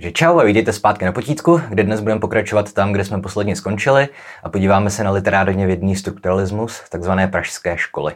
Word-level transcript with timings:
Takže 0.00 0.12
čau 0.12 0.38
a 0.38 0.44
vítejte 0.44 0.72
zpátky 0.72 1.04
na 1.04 1.12
potítku, 1.12 1.60
kde 1.68 1.84
dnes 1.84 2.00
budeme 2.00 2.20
pokračovat 2.20 2.72
tam, 2.72 2.92
kde 2.92 3.04
jsme 3.04 3.20
posledně 3.20 3.56
skončili 3.56 4.08
a 4.42 4.48
podíváme 4.48 4.90
se 4.90 5.04
na 5.04 5.10
literárně 5.10 5.66
vědný 5.66 5.96
strukturalismus, 5.96 6.82
takzvané 6.88 7.28
pražské 7.28 7.78
školy. 7.78 8.14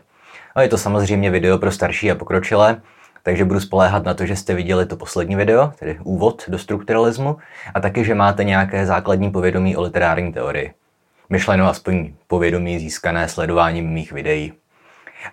A 0.55 0.63
je 0.63 0.69
to 0.69 0.79
samozřejmě 0.79 1.31
video 1.31 1.59
pro 1.59 1.71
starší 1.71 2.11
a 2.11 2.15
pokročilé, 2.15 2.81
takže 3.23 3.45
budu 3.45 3.61
spoléhat 3.61 4.05
na 4.05 4.15
to, 4.15 4.27
že 4.27 4.37
jste 4.37 4.55
viděli 4.55 4.87
to 4.87 4.97
poslední 4.97 5.37
video, 5.37 5.73
tedy 5.79 5.99
úvod 6.05 6.45
do 6.49 6.59
strukturalismu, 6.59 7.37
a 7.75 7.81
taky, 7.81 8.05
že 8.05 8.15
máte 8.15 8.45
nějaké 8.45 8.87
základní 8.87 9.31
povědomí 9.31 9.77
o 9.77 9.83
literární 9.83 10.33
teorii. 10.33 10.73
Myšleno 11.29 11.69
aspoň 11.69 12.13
povědomí 12.27 12.79
získané 12.79 13.29
sledováním 13.29 13.91
mých 13.91 14.13
videí. 14.13 14.53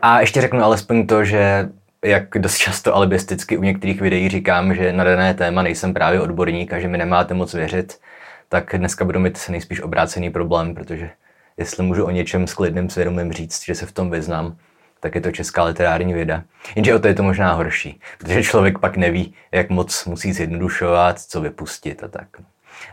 A 0.01 0.19
ještě 0.19 0.41
řeknu 0.41 0.63
alespoň 0.63 1.07
to, 1.07 1.23
že 1.23 1.69
jak 2.05 2.27
dost 2.37 2.57
často 2.57 2.95
alibisticky 2.95 3.57
u 3.57 3.63
některých 3.63 4.01
videí 4.01 4.29
říkám, 4.29 4.75
že 4.75 4.93
na 4.93 5.03
dané 5.03 5.33
téma 5.33 5.61
nejsem 5.61 5.93
právě 5.93 6.21
odborník 6.21 6.73
a 6.73 6.79
že 6.79 6.87
mi 6.87 6.97
nemáte 6.97 7.33
moc 7.33 7.53
věřit, 7.53 7.99
tak 8.49 8.75
dneska 8.77 9.05
budu 9.05 9.19
mít 9.19 9.49
nejspíš 9.49 9.81
obrácený 9.81 10.29
problém, 10.29 10.75
protože 10.75 11.09
jestli 11.57 11.83
můžu 11.83 12.05
o 12.05 12.11
něčem 12.11 12.47
s 12.47 12.53
klidným 12.53 12.89
svědomím 12.89 13.33
říct, 13.33 13.65
že 13.65 13.75
se 13.75 13.85
v 13.85 13.91
tom 13.91 14.11
vyznám, 14.11 14.57
tak 14.99 15.15
je 15.15 15.21
to 15.21 15.31
česká 15.31 15.63
literární 15.63 16.13
věda. 16.13 16.43
Jenže 16.75 16.95
o 16.95 16.99
to 16.99 17.07
je 17.07 17.13
to 17.13 17.23
možná 17.23 17.53
horší, 17.53 17.99
protože 18.17 18.43
člověk 18.43 18.79
pak 18.79 18.97
neví, 18.97 19.33
jak 19.51 19.69
moc 19.69 20.05
musí 20.05 20.33
zjednodušovat, 20.33 21.19
co 21.19 21.41
vypustit 21.41 22.03
a 22.03 22.07
tak. 22.07 22.27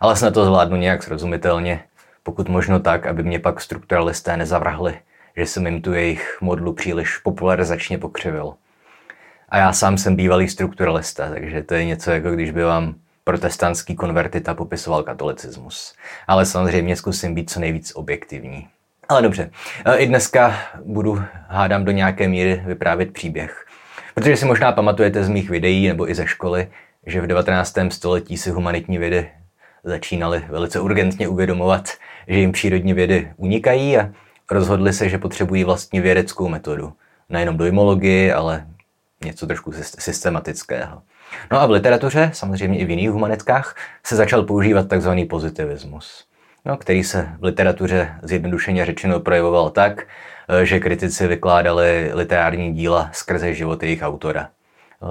Ale 0.00 0.16
snad 0.16 0.34
to 0.34 0.44
zvládnu 0.44 0.76
nějak 0.76 1.02
srozumitelně, 1.02 1.80
pokud 2.22 2.48
možno 2.48 2.80
tak, 2.80 3.06
aby 3.06 3.22
mě 3.22 3.38
pak 3.38 3.60
strukturalisté 3.60 4.36
nezavrhli, 4.36 4.98
že 5.36 5.46
jsem 5.46 5.66
jim 5.66 5.82
tu 5.82 5.92
jejich 5.94 6.38
modlu 6.40 6.72
příliš 6.72 7.18
popularizačně 7.18 7.98
pokřivil. 7.98 8.54
A 9.48 9.58
já 9.58 9.72
sám 9.72 9.98
jsem 9.98 10.16
bývalý 10.16 10.48
strukturalista, 10.48 11.30
takže 11.30 11.62
to 11.62 11.74
je 11.74 11.84
něco 11.84 12.10
jako 12.10 12.30
když 12.30 12.50
by 12.50 12.64
vám 12.64 12.94
protestantský 13.24 13.96
konvertita 13.96 14.54
popisoval 14.54 15.02
katolicismus. 15.02 15.94
Ale 16.26 16.46
samozřejmě 16.46 16.96
zkusím 16.96 17.34
být 17.34 17.50
co 17.50 17.60
nejvíc 17.60 17.92
objektivní. 17.94 18.68
Ale 19.08 19.22
dobře, 19.22 19.50
e, 19.84 19.96
i 19.96 20.06
dneska 20.06 20.54
budu, 20.84 21.22
hádám 21.48 21.84
do 21.84 21.92
nějaké 21.92 22.28
míry, 22.28 22.62
vyprávět 22.66 23.12
příběh. 23.12 23.66
Protože 24.14 24.36
si 24.36 24.46
možná 24.46 24.72
pamatujete 24.72 25.24
z 25.24 25.28
mých 25.28 25.50
videí 25.50 25.88
nebo 25.88 26.10
i 26.10 26.14
ze 26.14 26.26
školy, 26.26 26.68
že 27.06 27.20
v 27.20 27.26
19. 27.26 27.74
století 27.88 28.36
si 28.36 28.50
humanitní 28.50 28.98
vědy 28.98 29.30
začínaly 29.84 30.44
velice 30.48 30.80
urgentně 30.80 31.28
uvědomovat, 31.28 31.88
že 32.28 32.38
jim 32.38 32.52
přírodní 32.52 32.92
vědy 32.92 33.32
unikají 33.36 33.98
a 33.98 34.10
rozhodli 34.50 34.92
se, 34.92 35.08
že 35.08 35.18
potřebují 35.18 35.64
vlastně 35.64 36.00
vědeckou 36.00 36.48
metodu. 36.48 36.92
Nejenom 37.28 37.56
dojmologii, 37.56 38.32
ale 38.32 38.66
něco 39.24 39.46
trošku 39.46 39.72
systematického. 39.82 41.02
No 41.50 41.60
a 41.60 41.66
v 41.66 41.70
literatuře, 41.70 42.30
samozřejmě 42.34 42.78
i 42.78 42.84
v 42.84 42.90
jiných 42.90 43.10
humanitkách, 43.10 43.76
se 44.06 44.16
začal 44.16 44.42
používat 44.42 44.86
tzv. 44.88 45.10
pozitivismus, 45.30 46.24
no, 46.64 46.76
který 46.76 47.04
se 47.04 47.28
v 47.38 47.44
literatuře 47.44 48.14
zjednodušeně 48.22 48.86
řečeno 48.86 49.20
projevoval 49.20 49.70
tak, 49.70 50.06
eh, 50.48 50.66
že 50.66 50.80
kritici 50.80 51.26
vykládali 51.26 52.10
literární 52.14 52.74
díla 52.74 53.10
skrze 53.12 53.54
život 53.54 53.82
jejich 53.82 54.02
autora. 54.02 54.48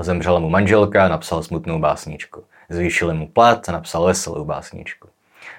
Zemřela 0.01 0.39
mu 0.39 0.49
manželka, 0.49 1.07
napsal 1.07 1.43
smutnou 1.43 1.79
básničku. 1.79 2.43
Zvýšili 2.69 3.13
mu 3.13 3.27
plat 3.27 3.67
napsal 3.67 4.05
veselou 4.05 4.45
básničku. 4.45 5.09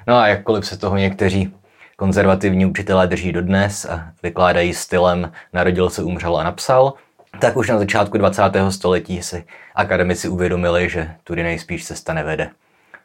No 0.06 0.16
a 0.16 0.28
jakkoliv 0.28 0.66
se 0.66 0.78
toho 0.78 0.96
někteří 0.96 1.54
konzervativní 1.96 2.66
učitelé 2.66 3.06
drží 3.06 3.32
dodnes 3.32 3.84
a 3.84 4.12
vykládají 4.22 4.74
stylem 4.74 5.32
narodil 5.52 5.90
se, 5.90 6.02
umřel 6.02 6.36
a 6.36 6.42
napsal, 6.42 6.94
tak 7.40 7.56
už 7.56 7.68
na 7.68 7.78
začátku 7.78 8.18
20. 8.18 8.42
století 8.70 9.22
si 9.22 9.44
akademici 9.74 10.28
uvědomili, 10.28 10.88
že 10.88 11.14
tudy 11.24 11.42
nejspíš 11.42 11.86
cesta 11.86 12.12
nevede, 12.12 12.50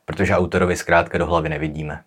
protože 0.05 0.35
autorovi 0.35 0.75
zkrátka 0.75 1.17
do 1.17 1.25
hlavy 1.25 1.49
nevidíme. 1.49 2.02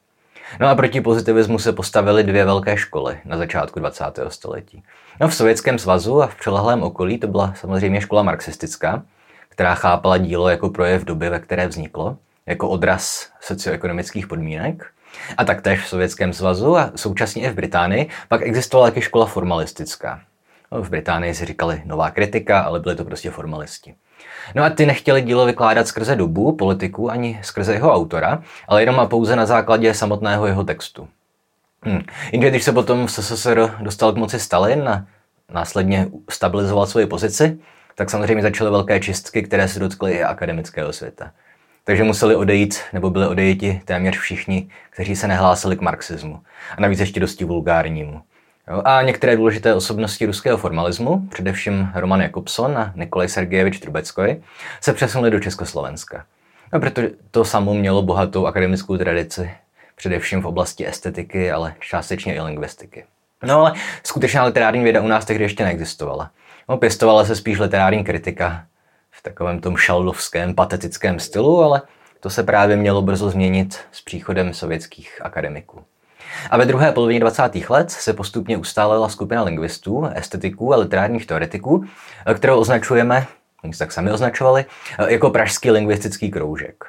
No 0.61 0.69
a 0.69 0.75
proti 0.75 1.01
pozitivismu 1.01 1.59
se 1.59 1.73
postavily 1.73 2.25
dvě 2.25 2.45
velké 2.45 2.77
školy 2.77 3.19
na 3.25 3.37
začátku 3.37 3.81
20. 3.81 4.05
století. 4.29 4.83
No 5.21 5.29
v 5.29 5.35
Sovětském 5.35 5.79
svazu 5.79 6.23
a 6.23 6.27
v 6.27 6.35
přilehlém 6.35 6.83
okolí 6.83 7.19
to 7.19 7.27
byla 7.27 7.55
samozřejmě 7.55 8.01
škola 8.01 8.23
marxistická, 8.23 9.03
která 9.49 9.75
chápala 9.75 10.19
dílo 10.19 10.49
jako 10.49 10.71
projev 10.71 11.05
doby, 11.05 11.29
ve 11.29 11.39
které 11.39 11.69
vzniklo, 11.69 12.17
jako 12.47 12.69
odraz 12.69 13.31
socioekonomických 13.41 14.27
podmínek. 14.27 14.87
A 15.37 15.45
taktéž 15.45 15.81
v 15.81 15.89
Sovětském 15.89 16.33
svazu 16.33 16.77
a 16.77 16.91
současně 16.97 17.43
i 17.43 17.51
v 17.51 17.55
Británii 17.55 18.09
pak 18.29 18.43
existovala 18.43 18.91
taky 18.91 19.03
škola 19.03 19.27
formalistická, 19.27 20.21
v 20.71 20.91
Británii 20.91 21.35
si 21.35 21.45
říkali 21.45 21.83
nová 21.85 22.11
kritika, 22.11 22.61
ale 22.61 22.81
byli 22.81 22.97
to 22.97 23.05
prostě 23.05 23.31
formalisti. 23.31 23.95
No 24.55 24.65
a 24.65 24.71
ty 24.71 24.87
nechtěli 24.87 25.23
dílo 25.23 25.47
vykládat 25.47 25.89
skrze 25.89 26.17
dobu, 26.17 26.53
politiku 26.53 27.11
ani 27.11 27.41
skrze 27.43 27.73
jeho 27.73 27.95
autora, 27.95 28.43
ale 28.69 28.83
jenom 28.83 29.01
a 29.01 29.07
pouze 29.07 29.37
na 29.37 29.47
základě 29.47 29.95
samotného 29.95 30.47
jeho 30.47 30.65
textu. 30.65 31.09
Hm. 31.85 32.03
Jenže 32.33 32.51
když 32.51 32.65
se 32.65 32.73
potom 32.73 33.07
v 33.07 33.13
SSSR 33.13 33.71
dostal 33.81 34.13
k 34.13 34.17
moci 34.17 34.41
Stalin 34.41 34.89
a 34.89 35.07
následně 35.53 36.09
stabilizoval 36.31 36.87
svoji 36.87 37.07
pozici, 37.07 37.59
tak 37.95 38.11
samozřejmě 38.11 38.43
začaly 38.43 38.71
velké 38.71 39.01
čistky, 39.01 39.43
které 39.43 39.69
se 39.69 39.81
dotkly 39.81 40.13
i 40.13 40.23
akademického 40.23 40.93
světa. 40.93 41.31
Takže 41.85 42.05
museli 42.05 42.37
odejít, 42.37 42.81
nebo 42.93 43.11
byli 43.11 43.27
odejiti 43.27 43.81
téměř 43.85 44.19
všichni, 44.19 44.69
kteří 44.91 45.17
se 45.17 45.29
nehlásili 45.29 45.77
k 45.77 45.81
marxismu. 45.81 46.41
A 46.77 46.81
navíc 46.81 47.01
ještě 47.01 47.21
dosti 47.21 47.45
vulgárnímu. 47.45 48.23
Jo, 48.71 48.83
a 48.85 49.03
některé 49.03 49.37
důležité 49.37 49.75
osobnosti 49.75 50.27
ruského 50.27 50.59
formalismu, 50.59 51.29
především 51.29 51.91
Roman 51.95 52.21
Jakobson 52.21 52.79
a 52.79 52.93
Nikolaj 52.97 53.29
Sergejevič 53.29 53.81
Trubeckoj, 53.81 54.43
se 54.81 54.93
přesunuli 54.93 55.31
do 55.31 55.41
Československa. 55.41 56.25
No, 56.73 56.81
protože 56.81 57.11
to 57.31 57.45
samo 57.45 57.75
mělo 57.75 58.03
bohatou 58.03 58.47
akademickou 58.47 58.97
tradici, 58.97 59.51
především 59.95 60.43
v 60.43 60.47
oblasti 60.47 60.89
estetiky, 60.89 61.51
ale 61.51 61.75
částečně 61.81 62.35
i 62.35 62.41
lingvistiky. 62.41 63.05
No 63.43 63.61
ale 63.61 63.73
skutečná 64.05 64.45
literární 64.45 64.85
věda 64.85 65.01
u 65.01 65.09
nás 65.09 65.25
tehdy 65.25 65.45
ještě 65.45 65.65
neexistovala. 65.65 66.31
No, 66.69 66.77
pěstovala 66.77 67.25
se 67.25 67.37
spíš 67.37 67.59
literární 67.59 68.05
kritika 68.05 68.65
v 69.11 69.23
takovém 69.23 69.61
tom 69.61 69.77
šaldovském, 69.77 70.55
patetickém 70.55 71.21
stylu, 71.21 71.63
ale 71.63 71.83
to 72.21 72.31
se 72.31 72.43
právě 72.43 72.77
mělo 72.77 73.03
brzo 73.03 73.31
změnit 73.31 73.81
s 73.93 74.03
příchodem 74.03 74.55
sovětských 74.55 75.19
akademiků. 75.23 75.85
A 76.51 76.57
ve 76.57 76.67
druhé 76.67 76.93
polovině 76.93 77.21
20. 77.21 77.43
let 77.69 77.91
se 77.91 78.13
postupně 78.13 78.57
ustálela 78.57 79.09
skupina 79.09 79.43
lingvistů, 79.43 80.07
estetiků 80.15 80.75
a 80.75 80.77
literárních 80.77 81.27
teoretiků, 81.27 81.85
kterou 82.35 82.59
označujeme, 82.59 83.27
oni 83.65 83.73
se 83.73 83.79
tak 83.79 83.93
sami 83.93 84.13
označovali, 84.13 84.65
jako 85.09 85.31
pražský 85.31 85.71
lingvistický 85.71 86.31
kroužek. 86.31 86.85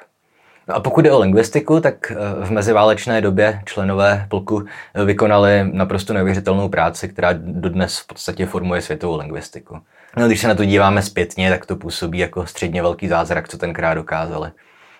No 0.68 0.74
a 0.74 0.80
pokud 0.80 1.00
jde 1.00 1.12
o 1.12 1.18
lingvistiku, 1.18 1.80
tak 1.80 2.12
eh, 2.12 2.44
v 2.44 2.50
meziválečné 2.50 3.20
době 3.20 3.62
členové 3.64 4.26
plku 4.28 4.64
vykonali 5.04 5.70
naprosto 5.72 6.12
neuvěřitelnou 6.12 6.68
práci, 6.68 7.08
která 7.08 7.28
dodnes 7.36 7.98
v 7.98 8.06
podstatě 8.06 8.46
formuje 8.46 8.82
světovou 8.82 9.16
lingvistiku. 9.16 9.78
No, 10.16 10.26
když 10.26 10.40
se 10.40 10.48
na 10.48 10.54
to 10.54 10.64
díváme 10.64 11.02
zpětně, 11.02 11.50
tak 11.50 11.66
to 11.66 11.76
působí 11.76 12.18
jako 12.18 12.46
středně 12.46 12.82
velký 12.82 13.08
zázrak, 13.08 13.48
co 13.48 13.58
tenkrát 13.58 13.94
dokázali. 13.94 14.50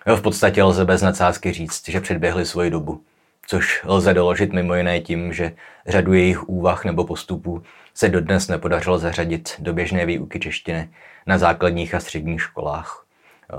No, 0.06 0.16
v 0.16 0.22
podstatě 0.22 0.62
lze 0.62 0.84
bez 0.84 1.02
nadsázky 1.02 1.52
říct, 1.52 1.88
že 1.88 2.00
předběhli 2.00 2.46
svoji 2.46 2.70
dobu 2.70 3.00
což 3.48 3.82
lze 3.84 4.14
doložit 4.14 4.52
mimo 4.52 4.74
jiné 4.74 5.00
tím, 5.00 5.32
že 5.32 5.52
řadu 5.86 6.12
jejich 6.12 6.48
úvah 6.48 6.84
nebo 6.84 7.04
postupů 7.04 7.62
se 7.94 8.08
dodnes 8.08 8.48
nepodařilo 8.48 8.98
zařadit 8.98 9.54
do 9.58 9.72
běžné 9.72 10.06
výuky 10.06 10.40
češtiny 10.40 10.90
na 11.26 11.38
základních 11.38 11.94
a 11.94 12.00
středních 12.00 12.42
školách. 12.42 13.06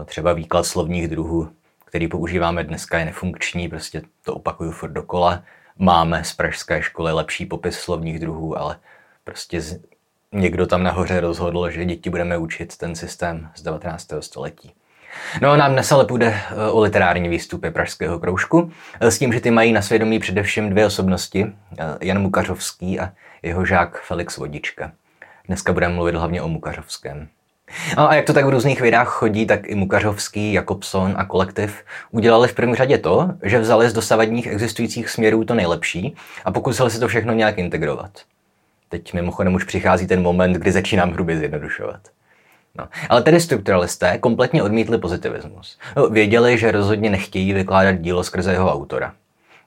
Třeba 0.05 0.33
výklad 0.33 0.65
slovních 0.65 1.07
druhů, 1.07 1.51
který 1.85 2.07
používáme 2.07 2.63
dneska, 2.63 2.99
je 2.99 3.05
nefunkční, 3.05 3.69
prostě 3.69 4.01
to 4.25 4.33
opakuju 4.33 4.71
furt 4.71 4.91
dokola. 4.91 5.43
Máme 5.77 6.23
z 6.23 6.33
pražské 6.33 6.81
školy 6.81 7.11
lepší 7.11 7.45
popis 7.45 7.79
slovních 7.79 8.19
druhů, 8.19 8.57
ale 8.57 8.79
prostě 9.23 9.61
někdo 10.31 10.67
tam 10.67 10.83
nahoře 10.83 11.19
rozhodl, 11.19 11.69
že 11.69 11.85
děti 11.85 12.09
budeme 12.09 12.37
učit 12.37 12.77
ten 12.77 12.95
systém 12.95 13.49
z 13.55 13.61
19. 13.61 14.07
století. 14.19 14.73
No 15.41 15.57
nám 15.57 15.73
dnes 15.73 15.91
ale 15.91 16.05
půjde 16.05 16.27
eh, 16.27 16.71
o 16.71 16.79
literární 16.79 17.29
výstupy 17.29 17.71
Pražského 17.71 18.19
kroužku, 18.19 18.71
eh, 18.99 19.11
s 19.11 19.19
tím, 19.19 19.33
že 19.33 19.39
ty 19.39 19.51
mají 19.51 19.73
na 19.73 19.81
svědomí 19.81 20.19
především 20.19 20.69
dvě 20.69 20.85
osobnosti, 20.85 21.45
eh, 21.79 21.83
Jan 22.01 22.21
Mukařovský 22.21 22.99
a 22.99 23.11
jeho 23.43 23.65
žák 23.65 24.01
Felix 24.01 24.37
Vodička. 24.37 24.91
Dneska 25.47 25.73
budeme 25.73 25.93
mluvit 25.93 26.15
hlavně 26.15 26.41
o 26.41 26.47
Mukařovském. 26.47 27.27
No 27.97 28.09
a 28.09 28.15
jak 28.15 28.25
to 28.25 28.33
tak 28.33 28.45
v 28.45 28.49
různých 28.49 28.81
vědách 28.81 29.07
chodí, 29.07 29.45
tak 29.45 29.67
i 29.69 29.75
Mukařovský, 29.75 30.53
Jakobson 30.53 31.13
a 31.17 31.25
kolektiv 31.25 31.83
udělali 32.11 32.47
v 32.47 32.53
první 32.53 32.75
řadě 32.75 32.97
to, 32.97 33.29
že 33.43 33.59
vzali 33.59 33.89
z 33.89 33.93
dosavadních 33.93 34.47
existujících 34.47 35.09
směrů 35.09 35.45
to 35.45 35.55
nejlepší 35.55 36.15
a 36.45 36.51
pokusili 36.51 36.91
se 36.91 36.99
to 36.99 37.07
všechno 37.07 37.33
nějak 37.33 37.57
integrovat. 37.57 38.11
Teď 38.89 39.13
mimochodem 39.13 39.53
už 39.53 39.63
přichází 39.63 40.07
ten 40.07 40.21
moment, 40.21 40.53
kdy 40.53 40.71
začínám 40.71 41.11
hrubě 41.11 41.37
zjednodušovat. 41.37 41.99
No. 42.77 42.87
Ale 43.09 43.21
tedy 43.21 43.39
strukturalisté 43.39 44.17
kompletně 44.17 44.63
odmítli 44.63 44.97
pozitivismus. 44.97 45.77
No, 45.95 46.09
věděli, 46.09 46.57
že 46.57 46.71
rozhodně 46.71 47.09
nechtějí 47.09 47.53
vykládat 47.53 47.91
dílo 47.91 48.23
skrze 48.23 48.51
jeho 48.51 48.73
autora. 48.73 49.13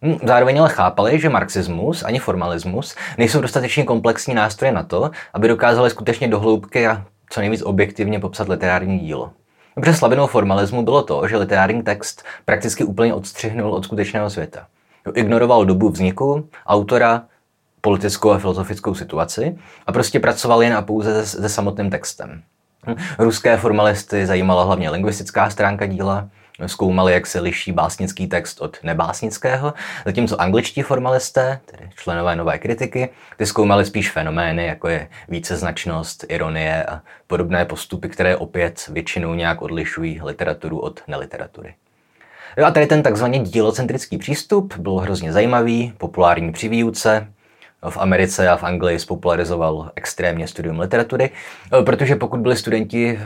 Hm, 0.02 0.18
zároveň 0.22 0.60
ale 0.60 0.68
chápali, 0.68 1.20
že 1.20 1.28
marxismus 1.28 2.02
ani 2.02 2.18
formalismus 2.18 2.96
nejsou 3.18 3.40
dostatečně 3.40 3.84
komplexní 3.84 4.34
nástroje 4.34 4.72
na 4.72 4.82
to, 4.82 5.10
aby 5.34 5.48
dokázali 5.48 5.90
skutečně 5.90 6.28
dohloubky 6.28 6.86
a 6.86 7.04
co 7.30 7.40
nejvíc 7.40 7.62
objektivně 7.62 8.20
popsat 8.20 8.48
literární 8.48 8.98
dílo. 8.98 9.32
Protože 9.74 9.94
slabinou 9.94 10.26
formalismu 10.26 10.82
bylo 10.82 11.02
to, 11.02 11.28
že 11.28 11.36
literární 11.36 11.82
text 11.82 12.24
prakticky 12.44 12.84
úplně 12.84 13.14
odstřihnul 13.14 13.72
od 13.72 13.84
skutečného 13.84 14.30
světa. 14.30 14.66
Ignoroval 15.14 15.64
dobu 15.64 15.88
vzniku, 15.88 16.48
autora, 16.66 17.22
politickou 17.80 18.30
a 18.30 18.38
filozofickou 18.38 18.94
situaci 18.94 19.58
a 19.86 19.92
prostě 19.92 20.20
pracoval 20.20 20.62
jen 20.62 20.74
a 20.74 20.82
pouze 20.82 21.26
se, 21.26 21.40
se 21.40 21.48
samotným 21.48 21.90
textem. 21.90 22.42
Ruské 23.18 23.56
formalisty 23.56 24.26
zajímala 24.26 24.64
hlavně 24.64 24.90
lingvistická 24.90 25.50
stránka 25.50 25.86
díla, 25.86 26.28
zkoumali, 26.66 27.12
jak 27.12 27.26
se 27.26 27.40
liší 27.40 27.72
básnický 27.72 28.26
text 28.26 28.60
od 28.60 28.76
nebásnického, 28.82 29.74
zatímco 30.04 30.40
angličtí 30.40 30.82
formalisté, 30.82 31.60
tedy 31.64 31.90
členové 31.96 32.36
nové 32.36 32.58
kritiky, 32.58 33.08
ty 33.36 33.46
zkoumali 33.46 33.84
spíš 33.84 34.10
fenomény, 34.10 34.66
jako 34.66 34.88
je 34.88 35.08
víceznačnost, 35.28 36.24
ironie 36.28 36.84
a 36.84 37.00
podobné 37.26 37.64
postupy, 37.64 38.08
které 38.08 38.36
opět 38.36 38.88
většinou 38.88 39.34
nějak 39.34 39.62
odlišují 39.62 40.20
literaturu 40.24 40.78
od 40.78 41.02
neliteratury. 41.08 41.74
Jo 42.56 42.66
a 42.66 42.70
tady 42.70 42.86
ten 42.86 43.02
takzvaný 43.02 43.40
dílocentrický 43.40 44.18
přístup 44.18 44.76
byl 44.76 44.94
hrozně 44.94 45.32
zajímavý, 45.32 45.92
populární 45.98 46.52
při 46.52 46.68
výuce, 46.68 47.32
v 47.90 47.96
Americe 47.96 48.48
a 48.48 48.56
v 48.56 48.64
Anglii 48.64 48.98
spopularizoval 48.98 49.90
extrémně 49.96 50.48
studium 50.48 50.80
literatury, 50.80 51.30
protože 51.84 52.16
pokud 52.16 52.40
byli 52.40 52.56
studenti 52.56 53.18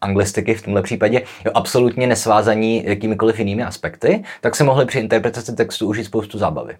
anglistiky 0.00 0.54
v 0.54 0.62
tomhle 0.62 0.82
případě, 0.82 1.22
absolutně 1.54 2.06
nesvázaní 2.06 2.84
jakýmikoliv 2.86 3.38
jinými 3.38 3.64
aspekty, 3.64 4.24
tak 4.40 4.56
se 4.56 4.64
mohli 4.64 4.86
při 4.86 4.98
interpretaci 4.98 5.54
textu 5.54 5.88
užít 5.88 6.06
spoustu 6.06 6.38
zábavy. 6.38 6.76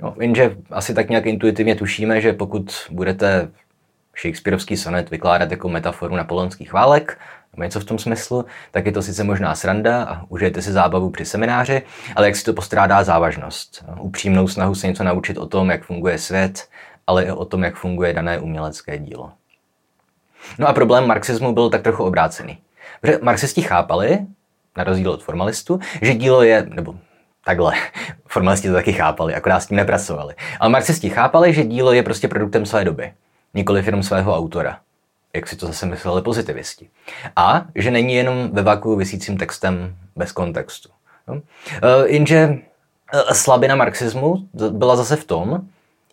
No, 0.00 0.14
jenže 0.20 0.56
asi 0.70 0.94
tak 0.94 1.10
nějak 1.10 1.26
intuitivně 1.26 1.74
tušíme, 1.74 2.20
že 2.20 2.32
pokud 2.32 2.72
budete 2.90 3.48
Shakespeareovský 4.20 4.76
sonet 4.76 5.10
vykládat 5.10 5.50
jako 5.50 5.68
metaforu 5.68 6.16
napoleonských 6.16 6.72
válek, 6.72 7.18
nebo 7.52 7.64
něco 7.64 7.80
v 7.80 7.84
tom 7.84 7.98
smyslu, 7.98 8.44
tak 8.70 8.86
je 8.86 8.92
to 8.92 9.02
sice 9.02 9.24
možná 9.24 9.54
sranda 9.54 10.04
a 10.04 10.22
užijete 10.28 10.62
si 10.62 10.72
zábavu 10.72 11.10
při 11.10 11.24
semináři, 11.24 11.82
ale 12.16 12.26
jak 12.26 12.36
si 12.36 12.44
to 12.44 12.52
postrádá 12.52 13.04
závažnost. 13.04 13.84
Upřímnou 14.00 14.48
snahu 14.48 14.74
se 14.74 14.86
něco 14.86 15.04
naučit 15.04 15.38
o 15.38 15.46
tom, 15.46 15.70
jak 15.70 15.84
funguje 15.84 16.18
svět, 16.18 16.68
ale 17.06 17.24
i 17.24 17.30
o 17.30 17.44
tom, 17.44 17.64
jak 17.64 17.76
funguje 17.76 18.12
dané 18.12 18.38
umělecké 18.38 18.98
dílo. 18.98 19.32
No 20.58 20.68
a 20.68 20.72
problém 20.72 21.06
marxismu 21.06 21.52
byl 21.52 21.70
tak 21.70 21.82
trochu 21.82 22.04
obrácený. 22.04 22.58
Protože 23.00 23.18
marxisti 23.22 23.62
chápali, 23.62 24.18
na 24.76 24.84
rozdíl 24.84 25.10
od 25.10 25.22
formalistů, 25.22 25.80
že 26.02 26.14
dílo 26.14 26.42
je, 26.42 26.66
nebo 26.68 26.94
takhle, 27.44 27.74
formalisti 28.28 28.68
to 28.68 28.74
taky 28.74 28.92
chápali, 28.92 29.34
akorát 29.34 29.60
s 29.60 29.66
tím 29.66 29.76
nepracovali. 29.76 30.34
Ale 30.60 30.70
marxisti 30.70 31.10
chápali, 31.10 31.54
že 31.54 31.64
dílo 31.64 31.92
je 31.92 32.02
prostě 32.02 32.28
produktem 32.28 32.66
své 32.66 32.84
doby, 32.84 33.12
nikoli 33.54 33.82
firm 33.82 34.02
svého 34.02 34.36
autora. 34.36 34.80
Jak 35.36 35.48
si 35.48 35.56
to 35.56 35.66
zase 35.66 35.86
mysleli 35.86 36.22
pozitivisti. 36.22 36.88
A 37.36 37.66
že 37.74 37.90
není 37.90 38.14
jenom 38.14 38.50
ve 38.52 38.62
vaku 38.62 38.96
vysícím 38.96 39.38
textem 39.38 39.96
bez 40.16 40.32
kontextu. 40.32 40.88
No? 41.28 41.34
E, 41.34 42.08
jenže 42.08 42.36
e, 42.36 43.34
slabina 43.34 43.76
marxismu 43.76 44.48
byla 44.70 44.96
zase 44.96 45.16
v 45.16 45.24
tom, 45.24 45.60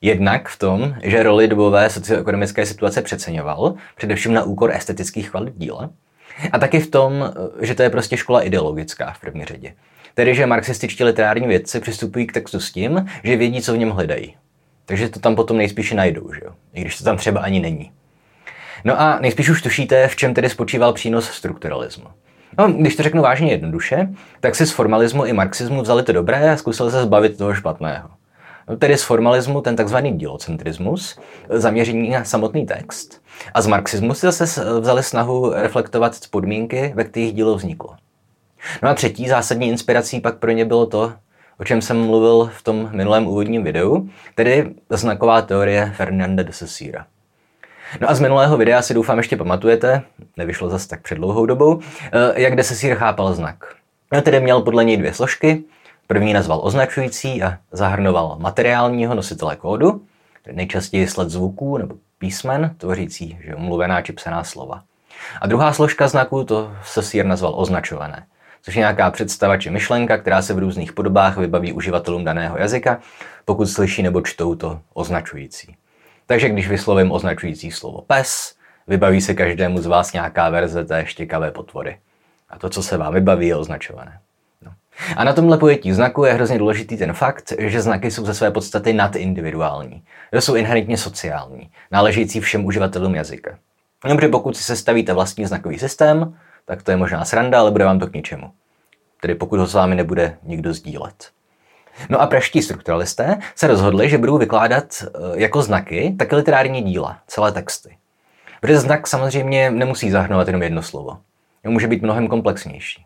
Jednak 0.01 0.49
v 0.49 0.59
tom, 0.59 0.95
že 1.03 1.23
roli 1.23 1.47
dobové 1.47 1.89
socioekonomické 1.89 2.65
situace 2.65 3.01
přeceňoval, 3.01 3.73
především 3.95 4.33
na 4.33 4.43
úkor 4.43 4.71
estetických 4.71 5.29
kvalit 5.29 5.53
díla, 5.57 5.89
a 6.51 6.59
taky 6.59 6.79
v 6.79 6.91
tom, 6.91 7.33
že 7.61 7.75
to 7.75 7.83
je 7.83 7.89
prostě 7.89 8.17
škola 8.17 8.41
ideologická 8.41 9.11
v 9.11 9.21
první 9.21 9.45
řadě. 9.45 9.73
Tedy, 10.13 10.35
že 10.35 10.45
marxističtí 10.45 11.03
literární 11.03 11.47
vědci 11.47 11.79
přistupují 11.79 12.27
k 12.27 12.33
textu 12.33 12.59
s 12.59 12.71
tím, 12.71 13.09
že 13.23 13.37
vědí, 13.37 13.61
co 13.61 13.73
v 13.73 13.77
něm 13.77 13.89
hledají. 13.89 14.35
Takže 14.85 15.09
to 15.09 15.19
tam 15.19 15.35
potom 15.35 15.57
nejspíše 15.57 15.95
najdou, 15.95 16.33
že 16.33 16.41
jo? 16.45 16.51
I 16.73 16.81
když 16.81 16.97
to 16.97 17.03
tam 17.03 17.17
třeba 17.17 17.41
ani 17.41 17.59
není. 17.59 17.91
No 18.85 19.01
a 19.01 19.19
nejspíš 19.19 19.49
už 19.49 19.61
tušíte, 19.61 20.07
v 20.07 20.15
čem 20.15 20.33
tedy 20.33 20.49
spočíval 20.49 20.93
přínos 20.93 21.29
strukturalismu. 21.29 22.05
No, 22.57 22.71
když 22.71 22.95
to 22.95 23.03
řeknu 23.03 23.21
vážně 23.21 23.51
jednoduše, 23.51 24.07
tak 24.39 24.55
si 24.55 24.65
z 24.65 24.71
formalismu 24.71 25.25
i 25.25 25.33
marxismu 25.33 25.81
vzali 25.81 26.03
to 26.03 26.13
dobré 26.13 26.51
a 26.51 26.57
zkusili 26.57 26.91
se 26.91 27.01
zbavit 27.01 27.37
toho 27.37 27.53
špatného 27.53 28.09
tedy 28.77 28.97
z 28.97 29.03
formalismu 29.03 29.61
ten 29.61 29.75
takzvaný 29.75 30.17
dílocentrismus, 30.17 31.19
zaměření 31.49 32.09
na 32.09 32.23
samotný 32.23 32.65
text. 32.65 33.21
A 33.53 33.61
z 33.61 33.67
marxismu 33.67 34.13
si 34.13 34.25
zase 34.25 34.79
vzali 34.79 35.03
snahu 35.03 35.53
reflektovat 35.53 36.13
podmínky, 36.29 36.93
ve 36.95 37.03
kterých 37.03 37.33
dílo 37.33 37.55
vzniklo. 37.55 37.95
No 38.83 38.89
a 38.89 38.93
třetí 38.93 39.27
zásadní 39.27 39.67
inspirací 39.67 40.19
pak 40.19 40.37
pro 40.37 40.51
ně 40.51 40.65
bylo 40.65 40.85
to, 40.85 41.13
o 41.59 41.63
čem 41.63 41.81
jsem 41.81 42.05
mluvil 42.05 42.51
v 42.57 42.63
tom 42.63 42.89
minulém 42.91 43.27
úvodním 43.27 43.63
videu, 43.63 44.09
tedy 44.35 44.75
znaková 44.89 45.41
teorie 45.41 45.93
Fernanda 45.95 46.43
de 46.43 46.53
Saussure. 46.53 47.03
No 48.01 48.09
a 48.09 48.13
z 48.13 48.19
minulého 48.19 48.57
videa 48.57 48.81
si 48.81 48.93
doufám 48.93 49.17
ještě 49.17 49.37
pamatujete, 49.37 50.01
nevyšlo 50.37 50.69
zase 50.69 50.87
tak 50.87 51.01
před 51.01 51.15
dlouhou 51.15 51.45
dobou, 51.45 51.79
eh, 52.11 52.41
jak 52.41 52.55
de 52.55 52.63
Saussure 52.63 52.95
chápal 52.95 53.33
znak. 53.33 53.75
No, 54.13 54.21
tedy 54.21 54.39
měl 54.39 54.61
podle 54.61 54.83
něj 54.83 54.97
dvě 54.97 55.13
složky, 55.13 55.63
První 56.11 56.33
nazval 56.33 56.59
označující 56.63 57.43
a 57.43 57.57
zahrnoval 57.71 58.37
materiálního 58.39 59.15
nositele 59.15 59.55
kódu, 59.55 60.01
nejčastěji 60.51 61.07
sled 61.07 61.29
zvuků 61.29 61.77
nebo 61.77 61.95
písmen, 62.17 62.75
tvořící 62.77 63.39
že 63.43 63.55
mluvená 63.55 64.01
či 64.01 64.13
psaná 64.13 64.43
slova. 64.43 64.83
A 65.41 65.47
druhá 65.47 65.73
složka 65.73 66.07
znaku 66.07 66.43
to 66.43 66.71
Saussure 66.83 67.23
nazval 67.23 67.53
označované, 67.55 68.25
což 68.61 68.75
je 68.75 68.79
nějaká 68.79 69.11
představa 69.11 69.57
či 69.57 69.69
myšlenka, 69.69 70.17
která 70.17 70.41
se 70.41 70.53
v 70.53 70.59
různých 70.59 70.93
podobách 70.93 71.37
vybaví 71.37 71.73
uživatelům 71.73 72.23
daného 72.23 72.57
jazyka, 72.57 72.99
pokud 73.45 73.65
slyší 73.65 74.03
nebo 74.03 74.21
čtou 74.21 74.55
to 74.55 74.79
označující. 74.93 75.75
Takže 76.29 76.49
když 76.49 76.69
vyslovím 76.69 77.11
označující 77.11 77.71
slovo 77.71 78.01
pes, 78.01 78.55
vybaví 78.87 79.21
se 79.21 79.33
každému 79.33 79.81
z 79.81 79.85
vás 79.85 80.13
nějaká 80.13 80.49
verze 80.49 80.85
té 80.85 81.05
štěkavé 81.05 81.51
potvory. 81.51 81.99
A 82.49 82.59
to, 82.59 82.69
co 82.69 82.83
se 82.83 82.97
vám 82.97 83.13
vybaví, 83.13 83.47
je 83.47 83.55
označované. 83.55 84.19
A 85.15 85.23
na 85.23 85.33
tomhle 85.33 85.57
pojetí 85.57 85.93
znaku 85.93 86.25
je 86.25 86.33
hrozně 86.33 86.57
důležitý 86.57 86.97
ten 86.97 87.13
fakt, 87.13 87.53
že 87.59 87.81
znaky 87.81 88.11
jsou 88.11 88.25
ze 88.25 88.33
své 88.33 88.51
podstaty 88.51 88.93
nadindividuální. 88.93 90.03
Že 90.33 90.41
jsou 90.41 90.55
inherentně 90.55 90.97
sociální, 90.97 91.69
náležející 91.91 92.39
všem 92.39 92.65
uživatelům 92.65 93.15
jazyka. 93.15 93.57
Dobře, 94.07 94.27
pokud 94.27 94.57
si 94.57 94.63
sestavíte 94.63 95.13
vlastní 95.13 95.45
znakový 95.45 95.79
systém, 95.79 96.37
tak 96.65 96.83
to 96.83 96.91
je 96.91 96.97
možná 96.97 97.25
sranda, 97.25 97.59
ale 97.59 97.71
bude 97.71 97.85
vám 97.85 97.99
to 97.99 98.07
k 98.07 98.13
ničemu. 98.13 98.51
Tedy 99.21 99.35
pokud 99.35 99.59
ho 99.59 99.67
s 99.67 99.73
vámi 99.73 99.95
nebude 99.95 100.37
nikdo 100.43 100.73
sdílet. 100.73 101.38
No 102.09 102.21
a 102.21 102.27
praští 102.27 102.61
strukturalisté 102.61 103.39
se 103.55 103.67
rozhodli, 103.67 104.09
že 104.09 104.17
budou 104.17 104.37
vykládat 104.37 105.03
eh, 105.03 105.09
jako 105.33 105.61
znaky 105.61 106.15
také 106.19 106.35
literární 106.35 106.81
díla, 106.81 107.19
celé 107.27 107.51
texty. 107.51 107.97
Protože 108.61 108.79
znak 108.79 109.07
samozřejmě 109.07 109.71
nemusí 109.71 110.09
zahrnovat 110.09 110.47
jenom 110.47 110.63
jedno 110.63 110.83
slovo. 110.83 111.17
Může 111.63 111.87
být 111.87 112.01
mnohem 112.01 112.27
komplexnější. 112.27 113.05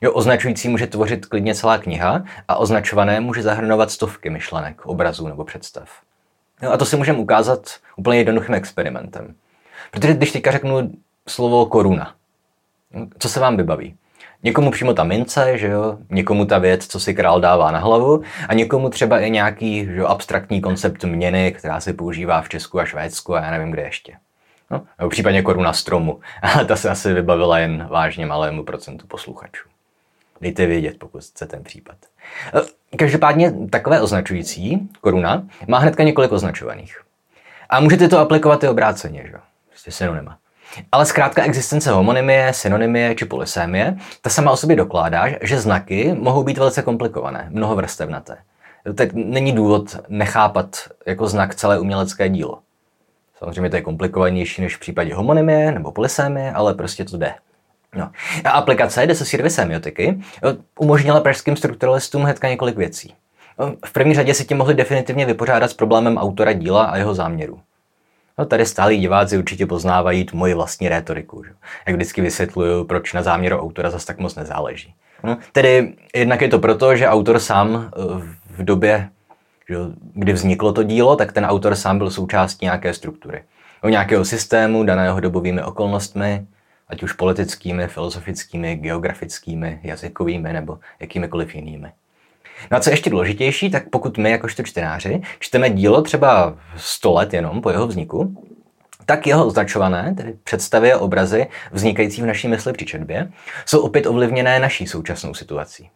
Jo, 0.00 0.12
označující 0.12 0.68
může 0.68 0.86
tvořit 0.86 1.26
klidně 1.26 1.54
celá 1.54 1.78
kniha 1.78 2.24
a 2.48 2.56
označované 2.56 3.20
může 3.20 3.42
zahrnovat 3.42 3.90
stovky 3.90 4.30
myšlenek, 4.30 4.86
obrazů 4.86 5.28
nebo 5.28 5.44
představ. 5.44 5.88
Jo, 6.62 6.70
a 6.70 6.76
to 6.76 6.84
si 6.84 6.96
můžeme 6.96 7.18
ukázat 7.18 7.70
úplně 7.96 8.18
jednoduchým 8.18 8.54
experimentem. 8.54 9.34
Protože 9.90 10.14
když 10.14 10.32
teďka 10.32 10.50
řeknu 10.50 10.90
slovo 11.28 11.66
koruna, 11.66 12.14
co 13.18 13.28
se 13.28 13.40
vám 13.40 13.56
vybaví? 13.56 13.96
Někomu 14.46 14.70
přímo 14.70 14.94
ta 14.94 15.04
mince, 15.04 15.58
že 15.58 15.66
jo? 15.66 15.98
někomu 16.10 16.44
ta 16.44 16.58
věc, 16.58 16.86
co 16.86 17.00
si 17.00 17.14
král 17.14 17.40
dává 17.40 17.70
na 17.70 17.78
hlavu 17.78 18.22
a 18.48 18.54
někomu 18.54 18.90
třeba 18.90 19.20
i 19.20 19.30
nějaký 19.30 19.84
že 19.84 19.96
jo, 19.96 20.06
abstraktní 20.06 20.60
koncept 20.60 21.04
měny, 21.04 21.52
která 21.52 21.80
se 21.80 21.92
používá 21.92 22.42
v 22.42 22.48
Česku 22.48 22.80
a 22.80 22.84
Švédsku 22.84 23.34
a 23.34 23.40
já 23.40 23.50
nevím 23.50 23.70
kde 23.70 23.82
ještě. 23.82 24.16
No, 24.70 24.86
nebo 24.98 25.10
případně 25.10 25.42
koruna 25.42 25.72
stromu, 25.72 26.20
ale 26.42 26.64
ta 26.64 26.76
se 26.76 26.90
asi 26.90 27.12
vybavila 27.12 27.58
jen 27.58 27.86
vážně 27.90 28.26
malému 28.26 28.64
procentu 28.64 29.06
posluchačů. 29.06 29.68
Dejte 30.40 30.66
vědět, 30.66 30.98
pokud 30.98 31.22
chce 31.22 31.46
ten 31.46 31.62
případ. 31.62 31.96
E, 32.92 32.96
každopádně 32.96 33.52
takové 33.70 34.00
označující 34.00 34.88
koruna 35.00 35.42
má 35.68 35.78
hnedka 35.78 36.02
několik 36.02 36.32
označovaných. 36.32 37.00
A 37.70 37.80
můžete 37.80 38.08
to 38.08 38.18
aplikovat 38.18 38.64
i 38.64 38.68
obráceně, 38.68 39.22
že? 39.26 39.34
Prostě 39.68 39.90
synonyma. 39.90 40.38
Ale 40.92 41.06
zkrátka 41.06 41.44
existence 41.44 41.90
homonymie, 41.90 42.52
synonymie 42.52 43.14
či 43.14 43.24
polysémie, 43.24 43.96
ta 44.22 44.30
sama 44.30 44.50
o 44.50 44.56
sobě 44.56 44.76
dokládá, 44.76 45.24
že 45.42 45.60
znaky 45.60 46.16
mohou 46.18 46.44
být 46.44 46.58
velice 46.58 46.82
komplikované, 46.82 47.48
mnohovrstevnaté. 47.50 48.36
Tak 48.94 49.12
není 49.12 49.52
důvod 49.52 49.96
nechápat 50.08 50.76
jako 51.06 51.28
znak 51.28 51.54
celé 51.54 51.78
umělecké 51.78 52.28
dílo. 52.28 52.58
Samozřejmě 53.38 53.70
to 53.70 53.76
je 53.76 53.82
komplikovanější 53.82 54.62
než 54.62 54.76
v 54.76 54.80
případě 54.80 55.14
homonymie 55.14 55.72
nebo 55.72 55.92
polysémie, 55.92 56.52
ale 56.52 56.74
prostě 56.74 57.04
to 57.04 57.16
jde. 57.16 57.34
No. 57.96 58.10
A 58.44 58.50
aplikace 58.50 59.06
Desosirvy 59.06 59.50
semiotiky 59.50 60.18
eh, 60.18 60.56
umožnila 60.78 61.20
pražským 61.20 61.56
strukturalistům 61.56 62.22
hnedka 62.22 62.48
několik 62.48 62.76
věcí. 62.76 63.14
Eh, 63.60 63.76
v 63.86 63.92
první 63.92 64.14
řadě 64.14 64.34
si 64.34 64.44
tím 64.44 64.58
mohli 64.58 64.74
definitivně 64.74 65.26
vypořádat 65.26 65.70
s 65.70 65.74
problémem 65.74 66.18
autora 66.18 66.52
díla 66.52 66.84
a 66.84 66.96
jeho 66.96 67.14
záměru. 67.14 67.60
No, 68.38 68.46
tady 68.46 68.66
stálí 68.66 68.98
diváci 68.98 69.38
určitě 69.38 69.66
poznávají 69.66 70.24
tu 70.24 70.36
moji 70.36 70.54
vlastní 70.54 70.88
rétoriku. 70.88 71.44
Že? 71.44 71.50
Jak 71.86 71.96
vždycky 71.96 72.20
vysvětluju, 72.20 72.84
proč 72.84 73.12
na 73.12 73.22
záměru 73.22 73.58
autora 73.58 73.90
zase 73.90 74.06
tak 74.06 74.18
moc 74.18 74.34
nezáleží. 74.34 74.94
No, 75.24 75.38
tedy 75.52 75.94
jednak 76.16 76.40
je 76.40 76.48
to 76.48 76.58
proto, 76.58 76.96
že 76.96 77.08
autor 77.08 77.38
sám 77.38 77.90
eh, 77.92 78.00
v 78.50 78.64
době, 78.64 79.08
že, 79.68 79.76
kdy 80.14 80.32
vzniklo 80.32 80.72
to 80.72 80.82
dílo, 80.82 81.16
tak 81.16 81.32
ten 81.32 81.44
autor 81.46 81.76
sám 81.76 81.98
byl 81.98 82.10
součástí 82.10 82.66
nějaké 82.66 82.94
struktury. 82.94 83.42
O 83.82 83.88
nějakého 83.88 84.24
systému, 84.24 84.84
daného 84.84 85.20
dobovými 85.20 85.62
okolnostmi, 85.62 86.46
ať 86.88 87.02
už 87.02 87.12
politickými, 87.12 87.86
filozofickými, 87.86 88.76
geografickými, 88.76 89.80
jazykovými 89.82 90.52
nebo 90.52 90.78
jakýmikoliv 91.00 91.54
jinými. 91.54 91.92
No 92.70 92.76
a 92.76 92.80
co 92.80 92.90
ještě 92.90 93.10
důležitější, 93.10 93.70
tak 93.70 93.90
pokud 93.90 94.18
my 94.18 94.30
jakožto 94.30 94.62
čtenáři 94.62 95.22
čteme 95.38 95.70
dílo 95.70 96.02
třeba 96.02 96.56
100 96.76 97.12
let 97.12 97.34
jenom 97.34 97.62
po 97.62 97.70
jeho 97.70 97.86
vzniku, 97.86 98.42
tak 99.06 99.26
jeho 99.26 99.46
označované, 99.46 100.14
tedy 100.16 100.34
představy 100.44 100.92
a 100.92 100.98
obrazy 100.98 101.46
vznikající 101.72 102.22
v 102.22 102.26
naší 102.26 102.48
mysli 102.48 102.72
při 102.72 102.84
četbě, 102.84 103.32
jsou 103.66 103.80
opět 103.80 104.06
ovlivněné 104.06 104.58
naší 104.58 104.86
současnou 104.86 105.34
situací. 105.34 105.90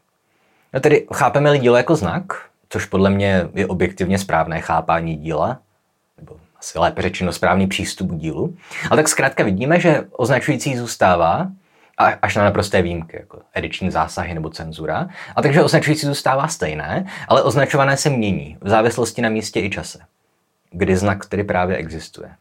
No 0.74 0.80
tedy 0.80 1.06
chápeme-li 1.14 1.58
dílo 1.58 1.76
jako 1.76 1.96
znak, 1.96 2.24
což 2.68 2.84
podle 2.84 3.10
mě 3.10 3.48
je 3.54 3.66
objektivně 3.66 4.18
správné 4.18 4.60
chápání 4.60 5.16
díla, 5.16 5.58
nebo 6.18 6.36
asi 6.58 6.78
lépe 6.78 7.02
řečeno 7.02 7.32
správný 7.32 7.66
přístup 7.66 8.10
k 8.10 8.16
dílu, 8.16 8.56
ale 8.90 8.96
tak 8.96 9.08
zkrátka 9.08 9.44
vidíme, 9.44 9.80
že 9.80 10.04
označující 10.12 10.76
zůstává 10.76 11.48
až 12.22 12.36
na 12.36 12.44
naprosté 12.44 12.82
výjimky, 12.82 13.16
jako 13.16 13.38
ediční 13.54 13.90
zásahy 13.90 14.34
nebo 14.34 14.50
cenzura. 14.50 15.08
A 15.36 15.42
takže 15.42 15.62
označující 15.62 16.06
zůstává 16.06 16.48
stejné, 16.48 17.06
ale 17.28 17.42
označované 17.42 17.96
se 17.96 18.10
mění 18.10 18.58
v 18.60 18.68
závislosti 18.68 19.22
na 19.22 19.28
místě 19.28 19.60
i 19.60 19.70
čase, 19.70 19.98
kdy 20.70 20.96
znak 20.96 21.26
tedy 21.26 21.44
právě 21.44 21.76
existuje. 21.76 22.34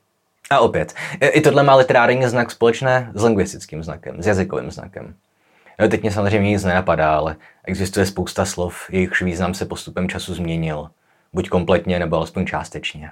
A 0.51 0.59
opět, 0.59 0.93
i 1.21 1.41
tohle 1.41 1.63
má 1.63 1.75
literární 1.75 2.27
znak 2.27 2.51
společné 2.51 3.11
s 3.13 3.23
lingvistickým 3.23 3.83
znakem, 3.83 4.23
s 4.23 4.27
jazykovým 4.27 4.71
znakem. 4.71 5.15
No, 5.79 5.87
teď 5.87 6.01
mě 6.01 6.11
samozřejmě 6.11 6.49
nic 6.49 6.63
nenapadá, 6.63 7.15
ale 7.15 7.35
existuje 7.63 8.05
spousta 8.05 8.45
slov, 8.45 8.89
jejichž 8.89 9.21
význam 9.21 9.53
se 9.53 9.65
postupem 9.65 10.09
času 10.09 10.35
změnil. 10.35 10.89
Buď 11.33 11.49
kompletně, 11.49 11.99
nebo 11.99 12.17
alespoň 12.17 12.45
částečně. 12.45 13.11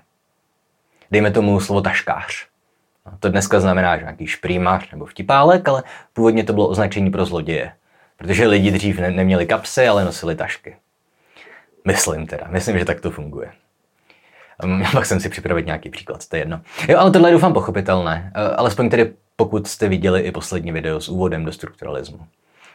Dejme 1.12 1.32
tomu 1.32 1.60
slovo 1.60 1.82
taškář. 1.82 2.48
To 3.20 3.30
dneska 3.30 3.60
znamená, 3.60 3.98
že 3.98 4.04
nějaký 4.04 4.28
šprýmař 4.28 4.92
nebo 4.92 5.06
vtipálek, 5.06 5.68
ale 5.68 5.84
původně 6.14 6.44
to 6.44 6.54
bylo 6.54 6.68
označení 6.68 7.12
pro 7.12 7.26
zloděje. 7.26 7.72
Protože 8.18 8.48
lidi 8.48 8.72
dřív 8.72 9.00
ne- 9.00 9.12
neměli 9.12 9.46
kapsy, 9.46 9.88
ale 9.88 10.06
nosili 10.06 10.36
tašky. 10.36 10.76
Myslím 11.86 12.28
teda, 12.28 12.48
myslím, 12.50 12.80
že 12.80 12.86
tak 12.86 13.02
to 13.02 13.12
funguje. 13.12 13.52
Um, 14.64 14.84
pak 14.94 15.06
jsem 15.06 15.20
si 15.20 15.30
připravit 15.30 15.66
nějaký 15.66 15.90
příklad, 15.90 16.28
to 16.28 16.36
je 16.36 16.42
jedno. 16.42 16.62
Jo, 16.88 17.00
ale 17.00 17.12
tohle 17.12 17.30
je 17.30 17.34
doufám 17.34 17.54
pochopitelné, 17.54 18.32
uh, 18.36 18.54
alespoň 18.58 18.90
tedy 18.90 19.14
pokud 19.36 19.68
jste 19.68 19.90
viděli 19.90 20.22
i 20.22 20.32
poslední 20.32 20.72
video 20.72 21.02
s 21.02 21.10
úvodem 21.10 21.46
do 21.46 21.52
strukturalismu. 21.52 22.20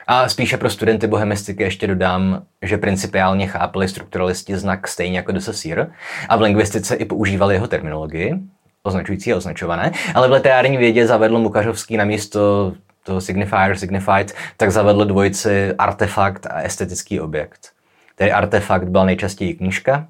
A 0.07 0.29
spíše 0.29 0.57
pro 0.57 0.71
studenty 0.71 1.07
bohemistiky 1.07 1.63
ještě 1.63 1.87
dodám, 1.87 2.43
že 2.63 2.79
principiálně 2.79 3.47
chápali 3.47 3.89
strukturalisti 3.89 4.57
znak 4.57 4.89
stejně 4.89 5.17
jako 5.17 5.33
de 5.33 5.41
Saussure 5.41 5.87
a 6.29 6.37
v 6.37 6.41
lingvistice 6.41 6.95
i 6.95 7.05
používali 7.05 7.55
jeho 7.55 7.69
terminologii, 7.69 8.35
označující 8.83 9.33
a 9.33 9.37
označované, 9.37 9.93
ale 10.15 10.29
v 10.29 10.33
literární 10.33 10.77
vědě 10.77 11.07
zavedl 11.07 11.39
Mukařovský 11.39 11.97
na 11.97 12.05
místo 12.05 12.73
toho 13.03 13.21
signifier, 13.21 13.79
signified, 13.79 14.35
tak 14.57 14.71
zavedl 14.71 15.05
dvojici 15.05 15.75
artefakt 15.79 16.47
a 16.47 16.63
estetický 16.63 17.21
objekt. 17.21 17.73
Tedy 18.17 18.33
artefakt 18.33 18.89
byl 18.89 19.07
nejčastěji 19.07 19.55
knížka, 19.55 20.07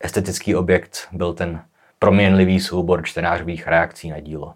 estetický 0.00 0.54
objekt 0.54 1.08
byl 1.12 1.32
ten 1.32 1.60
proměnlivý 1.98 2.60
soubor 2.60 3.04
čtenářových 3.04 3.66
reakcí 3.66 4.10
na 4.10 4.20
dílo. 4.20 4.54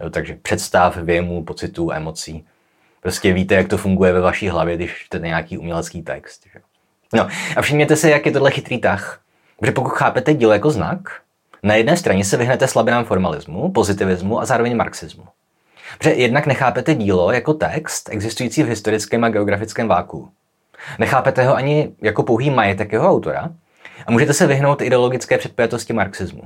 Jo, 0.00 0.10
takže 0.10 0.38
představ, 0.42 0.96
věmů, 0.96 1.44
pocitů, 1.44 1.92
emocí. 1.92 2.44
Prostě 3.00 3.32
víte, 3.32 3.54
jak 3.54 3.68
to 3.68 3.78
funguje 3.78 4.12
ve 4.12 4.20
vaší 4.20 4.48
hlavě, 4.48 4.76
když 4.76 5.04
čtete 5.04 5.26
nějaký 5.26 5.58
umělecký 5.58 6.02
text. 6.02 6.42
Že? 6.52 6.60
No 7.14 7.28
a 7.56 7.62
všimněte 7.62 7.96
si, 7.96 8.10
jak 8.10 8.26
je 8.26 8.32
tohle 8.32 8.50
chytrý 8.50 8.78
tah. 8.78 9.20
Protože 9.58 9.72
pokud 9.72 9.88
chápete 9.90 10.34
dílo 10.34 10.52
jako 10.52 10.70
znak, 10.70 11.20
na 11.66 11.74
jedné 11.74 11.96
straně 11.96 12.24
se 12.24 12.36
vyhnete 12.36 12.68
slabinám 12.68 13.04
formalismu, 13.04 13.72
pozitivismu 13.72 14.40
a 14.40 14.44
zároveň 14.44 14.76
marxismu. 14.76 15.24
Protože 15.98 16.10
jednak 16.10 16.46
nechápete 16.46 16.94
dílo 16.94 17.32
jako 17.32 17.54
text 17.54 18.08
existující 18.12 18.62
v 18.62 18.68
historickém 18.68 19.24
a 19.24 19.28
geografickém 19.28 19.88
váku. 19.88 20.28
Nechápete 20.98 21.46
ho 21.46 21.54
ani 21.54 21.92
jako 22.02 22.22
pouhý 22.22 22.50
majetek 22.50 22.92
jeho 22.92 23.10
autora 23.10 23.50
a 24.06 24.12
můžete 24.12 24.32
se 24.32 24.46
vyhnout 24.46 24.82
ideologické 24.82 25.38
předpojatosti 25.38 25.92
marxismu. 25.92 26.42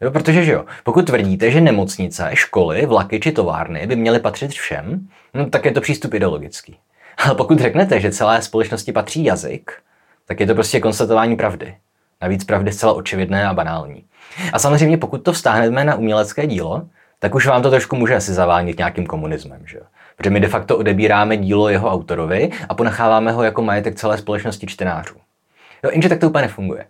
Jo, 0.00 0.10
protože 0.10 0.44
že 0.44 0.52
jo, 0.52 0.64
pokud 0.84 1.06
tvrdíte, 1.06 1.50
že 1.50 1.60
nemocnice, 1.60 2.30
školy, 2.34 2.86
vlaky 2.86 3.20
či 3.20 3.32
továrny 3.32 3.86
by 3.86 3.96
měly 3.96 4.20
patřit 4.20 4.50
všem, 4.50 5.08
no, 5.34 5.50
tak 5.50 5.64
je 5.64 5.72
to 5.72 5.80
přístup 5.80 6.14
ideologický. 6.14 6.78
Ale 7.18 7.34
pokud 7.34 7.58
řeknete, 7.58 8.00
že 8.00 8.12
celé 8.12 8.42
společnosti 8.42 8.92
patří 8.92 9.24
jazyk, 9.24 9.72
tak 10.26 10.40
je 10.40 10.46
to 10.46 10.54
prostě 10.54 10.80
konstatování 10.80 11.36
pravdy. 11.36 11.76
Navíc 12.22 12.44
pravdy 12.44 12.72
zcela 12.72 12.92
očividné 12.92 13.46
a 13.46 13.54
banální. 13.54 14.04
A 14.52 14.58
samozřejmě 14.58 14.98
pokud 14.98 15.18
to 15.18 15.32
vztáhneme 15.32 15.84
na 15.84 15.94
umělecké 15.94 16.46
dílo, 16.46 16.82
tak 17.18 17.34
už 17.34 17.46
vám 17.46 17.62
to 17.62 17.70
trošku 17.70 17.96
může 17.96 18.16
asi 18.16 18.32
zavánit 18.32 18.78
nějakým 18.78 19.06
komunismem. 19.06 19.60
Že? 19.64 19.78
Protože 20.16 20.30
my 20.30 20.40
de 20.40 20.48
facto 20.48 20.78
odebíráme 20.78 21.36
dílo 21.36 21.68
jeho 21.68 21.90
autorovi 21.90 22.50
a 22.68 22.74
ponecháváme 22.74 23.32
ho 23.32 23.42
jako 23.42 23.62
majetek 23.62 23.94
celé 23.94 24.18
společnosti 24.18 24.66
čtenářů. 24.66 25.14
Jo, 25.84 25.90
jenže 25.92 26.08
tak 26.08 26.18
to 26.18 26.28
úplně 26.28 26.42
nefunguje. 26.42 26.84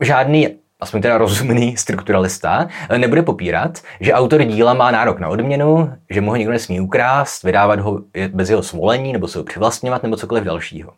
Žádný 0.00 0.48
aspoň 0.80 1.02
teda 1.02 1.18
rozumný 1.18 1.76
strukturalista, 1.76 2.68
nebude 2.96 3.22
popírat, 3.22 3.78
že 4.00 4.12
autor 4.12 4.44
díla 4.44 4.74
má 4.74 4.90
nárok 4.90 5.18
na 5.18 5.28
odměnu, 5.28 5.92
že 6.10 6.20
mu 6.20 6.30
ho 6.30 6.36
nikdo 6.36 6.52
nesmí 6.52 6.80
ukrást, 6.80 7.42
vydávat 7.42 7.80
ho 7.80 8.00
bez 8.28 8.50
jeho 8.50 8.62
svolení 8.62 9.12
nebo 9.12 9.28
se 9.28 9.38
ho 9.38 9.44
přivlastňovat 9.44 10.02
nebo 10.02 10.16
cokoliv 10.16 10.44
dalšího. 10.44 10.92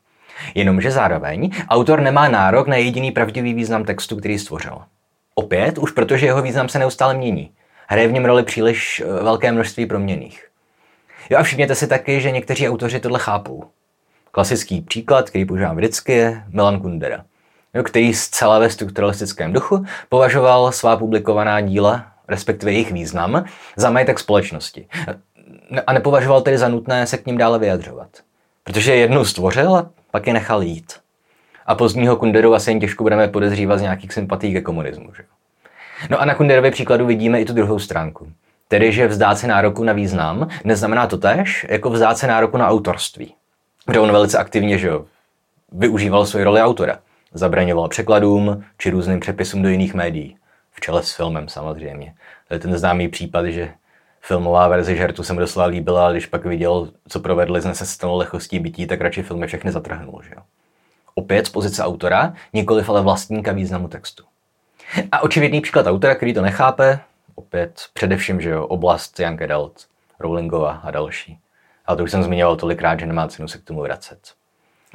Jenomže 0.55 0.91
zároveň 0.91 1.51
autor 1.69 2.01
nemá 2.01 2.29
nárok 2.29 2.67
na 2.67 2.77
jediný 2.77 3.11
pravdivý 3.11 3.55
význam 3.55 3.85
textu, 3.85 4.17
který 4.17 4.39
stvořil. 4.39 4.79
Opět, 5.35 5.79
už 5.79 5.91
protože 5.91 6.27
jeho 6.27 6.43
význam 6.43 6.69
se 6.69 6.79
neustále 6.79 7.15
mění. 7.15 7.51
Hraje 7.87 8.09
v 8.09 8.13
něm 8.13 8.25
roli 8.25 8.43
příliš 8.43 9.01
eh, 9.01 9.23
velké 9.23 9.53
množství 9.53 9.87
proměných. 9.87 10.49
Jo 11.31 11.39
a 11.39 11.43
všimněte 11.43 11.75
si 11.75 11.87
taky, 11.87 12.21
že 12.21 12.31
někteří 12.31 12.69
autoři 12.69 13.01
tohle 13.01 13.19
chápou. 13.19 13.65
Klasický 14.31 14.81
příklad, 14.81 15.31
který 15.31 15.45
používám 15.45 15.77
vždycky, 15.77 16.13
je 16.13 16.45
Milan 16.49 16.81
Kundera, 16.81 17.25
jo, 17.75 17.83
který 17.83 18.15
zcela 18.15 18.59
ve 18.59 18.71
strukturalistickém 18.71 19.53
duchu 19.53 19.85
považoval 20.09 20.73
svá 20.73 20.97
publikovaná 20.97 21.61
díla, 21.61 22.07
respektive 22.29 22.73
jejich 22.73 22.93
význam, 22.93 23.45
za 23.77 23.91
majetek 23.91 24.19
společnosti. 24.19 24.87
A 25.87 25.93
nepovažoval 25.93 26.43
tedy 26.43 26.59
za 26.59 26.69
nutné 26.69 27.07
se 27.07 27.19
k 27.19 27.27
ním 27.27 27.39
dále 27.39 27.59
vyjadřovat. 27.59 28.09
Protože 28.65 28.95
jednu 28.95 29.25
stvořil 29.25 29.77
a 29.77 29.91
pak 30.11 30.27
je 30.27 30.33
nechal 30.33 30.63
jít. 30.63 30.93
A 31.67 31.75
pozdního 31.75 32.17
Kunderu 32.17 32.55
asi 32.55 32.71
jen 32.71 32.81
těžko 32.81 33.03
budeme 33.03 33.29
podezřívat 33.29 33.79
z 33.79 33.83
nějakých 33.83 34.13
sympatí 34.13 34.53
ke 34.53 34.61
komunismu. 34.61 35.15
Že? 35.15 35.23
No 36.11 36.21
a 36.21 36.25
na 36.25 36.35
Kunderově 36.35 36.71
příkladu 36.71 37.07
vidíme 37.07 37.41
i 37.41 37.45
tu 37.45 37.53
druhou 37.53 37.79
stránku. 37.79 38.33
Tedy, 38.69 38.93
že 38.93 39.07
vzdát 39.07 39.39
se 39.39 39.47
nároku 39.47 39.85
na 39.85 39.93
význam 39.93 40.49
neznamená 40.65 41.07
to 41.07 41.19
tež, 41.19 41.67
jako 41.69 41.91
vzdát 41.91 42.19
se 42.19 42.27
nároku 42.27 42.57
na 42.57 42.69
autorství. 42.69 43.35
Kde 43.87 44.01
on 44.01 44.13
velice 44.13 44.39
aktivně 44.39 44.79
že 44.79 44.91
využíval 45.73 46.27
svoji 46.27 46.45
roli 46.45 46.61
autora. 46.61 46.99
Zabraňoval 47.35 47.89
překladům 47.89 48.65
či 48.79 48.91
různým 48.91 49.21
přepisům 49.21 49.63
do 49.63 49.69
jiných 49.69 49.95
médií. 49.95 50.37
V 50.73 50.81
čele 50.81 51.03
s 51.03 51.13
filmem 51.17 51.49
samozřejmě. 51.49 52.15
To 52.49 52.55
je 52.55 52.61
ten 52.61 52.79
známý 52.79 53.09
případ, 53.09 53.47
že 53.47 53.73
filmová 54.23 54.69
verze 54.69 54.97
žertu 54.97 55.23
se 55.23 55.33
mu 55.33 55.41
doslova 55.41 55.67
líbila, 55.67 56.05
ale 56.05 56.13
když 56.13 56.27
pak 56.27 56.45
viděl, 56.45 56.89
co 57.09 57.21
provedli 57.21 57.61
s 57.61 57.65
nesestanou 57.65 58.17
lehkostí 58.17 58.59
bytí, 58.59 58.87
tak 58.87 59.01
radši 59.01 59.23
filmy 59.23 59.47
všechny 59.47 59.73
zatrhnul. 59.73 60.23
Že 60.23 60.35
jo? 60.37 60.43
Opět 61.15 61.47
z 61.47 61.51
pozice 61.51 61.85
autora, 61.85 62.35
nikoliv 62.53 62.89
ale 62.89 63.03
vlastníka 63.03 63.53
významu 63.53 63.89
textu. 63.89 64.25
A 65.13 65.23
očividný 65.23 65.61
příklad 65.61 65.87
autora, 65.87 66.15
který 66.15 66.35
to 66.35 66.43
nechápe, 66.43 67.01
opět 67.35 67.87
především, 67.95 68.41
že 68.41 68.51
jo, 68.51 68.67
oblast 68.67 69.21
Young 69.21 69.43
Adult, 69.43 69.87
Rowlingova 70.21 70.73
a 70.73 70.91
další. 70.91 71.39
Ale 71.87 71.97
to 71.97 72.03
už 72.03 72.11
jsem 72.11 72.23
zmiňoval 72.23 72.57
tolikrát, 72.57 73.01
že 73.01 73.07
nemá 73.07 73.29
cenu 73.29 73.49
se 73.49 73.59
k 73.59 73.65
tomu 73.65 73.83
vracet. 73.83 74.19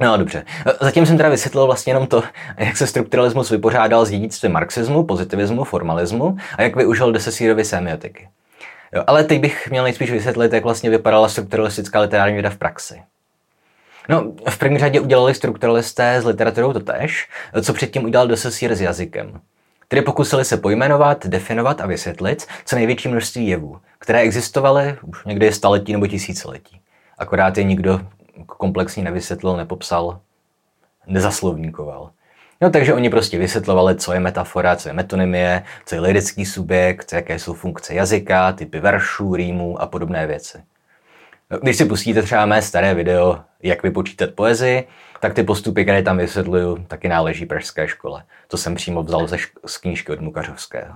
No 0.00 0.16
dobře. 0.16 0.44
Zatím 0.80 1.06
jsem 1.06 1.16
teda 1.16 1.28
vysvětlil 1.28 1.66
vlastně 1.66 1.90
jenom 1.90 2.06
to, 2.06 2.22
jak 2.56 2.76
se 2.76 2.86
strukturalismus 2.86 3.50
vypořádal 3.50 4.06
s 4.06 4.10
dědictvím 4.10 4.52
marxismu, 4.52 5.04
pozitivismu, 5.04 5.64
formalismu 5.64 6.36
a 6.56 6.62
jak 6.62 6.76
využil 6.76 7.12
Desesírovy 7.12 7.64
semiotiky. 7.64 8.28
Jo, 8.94 9.04
ale 9.06 9.24
teď 9.24 9.40
bych 9.40 9.70
měl 9.70 9.84
nejspíš 9.84 10.10
vysvětlit, 10.10 10.52
jak 10.52 10.64
vlastně 10.64 10.90
vypadala 10.90 11.28
strukturalistická 11.28 12.00
literární 12.00 12.34
věda 12.34 12.50
v 12.50 12.56
praxi. 12.56 13.02
No, 14.08 14.32
v 14.50 14.58
první 14.58 14.78
řadě 14.78 15.00
udělali 15.00 15.34
strukturalisté 15.34 16.20
s 16.20 16.24
literaturou 16.24 16.72
totéž, 16.72 17.28
co 17.62 17.72
předtím 17.72 18.04
udělal 18.04 18.26
Dessessir 18.26 18.74
s 18.74 18.80
jazykem. 18.80 19.40
Tedy 19.88 20.02
pokusili 20.02 20.44
se 20.44 20.56
pojmenovat, 20.56 21.26
definovat 21.26 21.80
a 21.80 21.86
vysvětlit 21.86 22.46
co 22.64 22.76
největší 22.76 23.08
množství 23.08 23.46
jevů, 23.48 23.80
které 23.98 24.20
existovaly 24.20 24.96
už 25.02 25.24
někdy 25.24 25.52
staletí 25.52 25.92
nebo 25.92 26.06
tisíciletí. 26.06 26.80
Akorát 27.18 27.58
je 27.58 27.64
nikdo 27.64 28.00
komplexně 28.46 29.02
nevysvětlil, 29.02 29.56
nepopsal, 29.56 30.20
nezaslovníkoval. 31.06 32.10
No, 32.60 32.70
takže 32.70 32.94
oni 32.94 33.10
prostě 33.10 33.38
vysvětlovali, 33.38 33.96
co 33.96 34.12
je 34.12 34.20
metafora, 34.20 34.76
co 34.76 34.88
je 34.88 34.92
metonymie, 34.92 35.62
co 35.86 35.94
je 35.94 36.00
lirický 36.00 36.46
subjekt, 36.46 37.12
jaké 37.12 37.38
jsou 37.38 37.54
funkce 37.54 37.94
jazyka, 37.94 38.52
typy 38.52 38.80
veršů, 38.80 39.34
rýmů 39.34 39.82
a 39.82 39.86
podobné 39.86 40.26
věci. 40.26 40.58
Když 41.62 41.76
si 41.76 41.84
pustíte 41.84 42.22
třeba 42.22 42.46
mé 42.46 42.62
staré 42.62 42.94
video, 42.94 43.38
jak 43.62 43.82
vypočítat 43.82 44.30
poezii, 44.30 44.88
tak 45.20 45.34
ty 45.34 45.42
postupy, 45.42 45.84
které 45.84 46.02
tam 46.02 46.18
vysvětluju, 46.18 46.84
taky 46.88 47.08
náleží 47.08 47.46
pražské 47.46 47.88
škole. 47.88 48.22
To 48.48 48.56
jsem 48.56 48.74
přímo 48.74 49.02
vzal 49.02 49.26
ze 49.26 49.36
šk- 49.36 49.58
z 49.66 49.78
knížky 49.78 50.12
od 50.12 50.20
Mukařovského. 50.20 50.94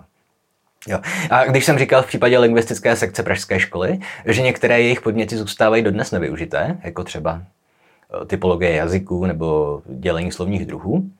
Jo. 0.88 0.98
A 1.30 1.44
když 1.44 1.64
jsem 1.64 1.78
říkal 1.78 2.02
v 2.02 2.06
případě 2.06 2.38
lingvistické 2.38 2.96
sekce 2.96 3.22
Pražské 3.22 3.60
školy, 3.60 3.98
že 4.24 4.42
některé 4.42 4.80
jejich 4.80 5.00
podněty 5.00 5.36
zůstávají 5.36 5.82
dodnes 5.82 6.10
nevyužité, 6.10 6.78
jako 6.82 7.04
třeba 7.04 7.42
eh, 7.42 8.26
typologie 8.26 8.74
jazyků 8.74 9.26
nebo 9.26 9.82
dělení 9.86 10.32
slovních 10.32 10.66
druhů, 10.66 11.10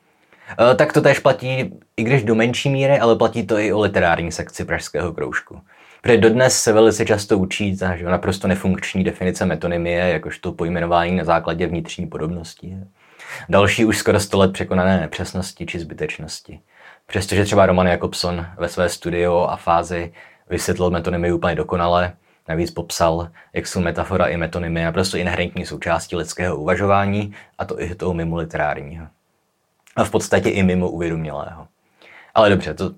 tak 0.77 0.93
to 0.93 1.01
též 1.01 1.19
platí, 1.19 1.75
i 1.97 2.03
když 2.03 2.25
do 2.25 2.35
menší 2.35 2.71
míry, 2.71 2.99
ale 2.99 3.17
platí 3.17 3.47
to 3.47 3.59
i 3.59 3.73
o 3.73 3.81
literární 3.81 4.33
sekci 4.33 4.65
Pražského 4.65 5.13
kroužku. 5.13 5.61
Protože 6.03 6.17
dodnes 6.17 6.63
se 6.63 6.73
velice 6.73 7.07
často 7.07 7.39
učí 7.39 7.77
ta 7.77 7.97
že 7.97 8.05
naprosto 8.05 8.49
nefunkční 8.49 9.05
definice 9.05 9.47
metonymie, 9.47 10.09
jakožto 10.09 10.53
pojmenování 10.53 11.17
na 11.17 11.25
základě 11.25 11.67
vnitřní 11.67 12.07
podobnosti. 12.07 12.77
Další 13.49 13.85
už 13.85 13.99
skoro 13.99 14.21
100 14.21 14.39
let 14.39 14.53
překonané 14.53 15.01
nepřesnosti 15.01 15.67
či 15.67 15.79
zbytečnosti. 15.79 16.61
Přestože 17.07 17.45
třeba 17.45 17.67
Roman 17.67 17.87
Jakobson 17.87 18.47
ve 18.59 18.69
své 18.69 18.89
studiu 18.89 19.35
a 19.35 19.57
fázi 19.57 20.13
vysvětlil 20.51 20.91
metonymy 20.91 21.33
úplně 21.33 21.55
dokonale, 21.55 22.13
navíc 22.49 22.71
popsal, 22.71 23.29
jak 23.53 23.67
jsou 23.67 23.81
metafora 23.81 24.27
i 24.27 24.37
metonymy 24.37 24.85
naprosto 24.85 25.17
inherentní 25.17 25.67
součástí 25.67 26.17
lidského 26.17 26.57
uvažování, 26.57 27.35
a 27.59 27.65
to 27.65 27.81
i 27.81 27.95
toho 27.95 28.15
mimo 28.15 28.37
literárního. 28.37 29.07
A 29.97 30.05
v 30.05 30.11
podstatě 30.11 30.49
i 30.49 30.63
mimo 30.63 30.91
uvědomělého. 30.91 31.67
Ale 32.35 32.51
dobře, 32.51 32.75
to, 32.75 32.91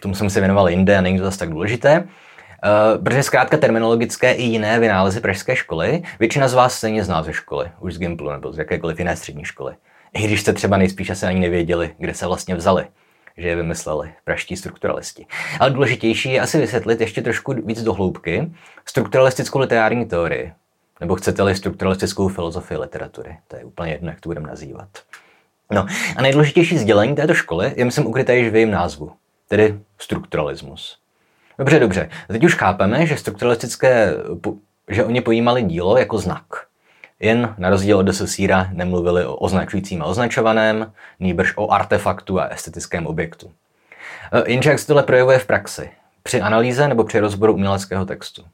tomu 0.00 0.14
jsem 0.14 0.30
se 0.30 0.40
věnoval 0.40 0.68
jinde 0.68 0.98
a 0.98 1.00
není 1.00 1.18
to 1.18 1.24
zase 1.24 1.38
tak 1.38 1.50
důležité. 1.50 2.00
Uh, 2.00 3.04
protože 3.04 3.22
zkrátka 3.22 3.56
terminologické 3.56 4.32
i 4.32 4.42
jiné 4.42 4.80
vynálezy 4.80 5.20
pražské 5.20 5.56
školy 5.56 6.02
většina 6.18 6.48
z 6.48 6.54
vás 6.54 6.74
stejně 6.74 7.04
zná 7.04 7.22
ze 7.22 7.32
školy, 7.32 7.70
už 7.80 7.94
z 7.94 7.98
Gimplu 7.98 8.30
nebo 8.30 8.52
z 8.52 8.58
jakékoliv 8.58 8.98
jiné 8.98 9.16
střední 9.16 9.44
školy. 9.44 9.74
I 10.14 10.22
když 10.22 10.40
jste 10.40 10.52
třeba 10.52 10.76
nejspíš 10.76 11.10
asi 11.10 11.26
ani 11.26 11.40
nevěděli, 11.40 11.94
kde 11.98 12.14
se 12.14 12.26
vlastně 12.26 12.54
vzali 12.54 12.86
že 13.36 13.48
je 13.48 13.56
vymysleli 13.56 14.14
praští 14.24 14.56
strukturalisti. 14.56 15.26
Ale 15.60 15.70
důležitější 15.70 16.32
je 16.32 16.40
asi 16.40 16.58
vysvětlit 16.58 17.00
ještě 17.00 17.22
trošku 17.22 17.52
víc 17.52 17.82
dohloubky 17.82 18.52
strukturalistickou 18.84 19.58
literární 19.58 20.06
teorii, 20.06 20.52
nebo 21.00 21.16
chcete-li 21.16 21.54
strukturalistickou 21.54 22.28
filozofii 22.28 22.78
literatury. 22.78 23.38
To 23.48 23.56
je 23.56 23.64
úplně 23.64 23.92
jedno, 23.92 24.10
jak 24.10 24.20
to 24.20 24.28
budeme 24.28 24.48
nazývat. 24.48 24.88
No 25.70 25.86
a 26.16 26.22
nejdůležitější 26.22 26.78
sdělení 26.78 27.14
této 27.14 27.34
školy 27.34 27.72
je, 27.76 27.84
myslím, 27.84 28.06
ukryté 28.06 28.36
již 28.36 28.48
v 28.48 28.54
jejím 28.54 28.70
názvu, 28.70 29.12
tedy 29.48 29.80
strukturalismus. 29.98 30.98
Dobře, 31.58 31.78
dobře. 31.78 32.08
Teď 32.28 32.44
už 32.44 32.54
chápeme, 32.54 33.06
že 33.06 33.16
strukturalistické, 33.16 34.12
že 34.88 35.04
oni 35.04 35.20
pojímali 35.20 35.62
dílo 35.62 35.98
jako 35.98 36.18
znak. 36.18 36.44
Jen 37.20 37.54
na 37.58 37.70
rozdíl 37.70 37.98
od 37.98 38.14
Saussura 38.14 38.68
nemluvili 38.72 39.26
o 39.26 39.36
označujícím 39.36 40.02
a 40.02 40.04
označovaném, 40.04 40.92
nýbrž 41.20 41.52
o 41.56 41.70
artefaktu 41.70 42.40
a 42.40 42.44
estetickém 42.44 43.06
objektu. 43.06 43.52
E, 44.32 44.50
jenže 44.52 44.70
jak 44.70 44.78
se 44.78 44.86
tohle 44.86 45.02
projevuje 45.02 45.38
v 45.38 45.46
praxi? 45.46 45.90
Při 46.22 46.40
analýze 46.40 46.88
nebo 46.88 47.04
při 47.04 47.18
rozboru 47.18 47.54
uměleckého 47.54 48.04
textu? 48.06 48.44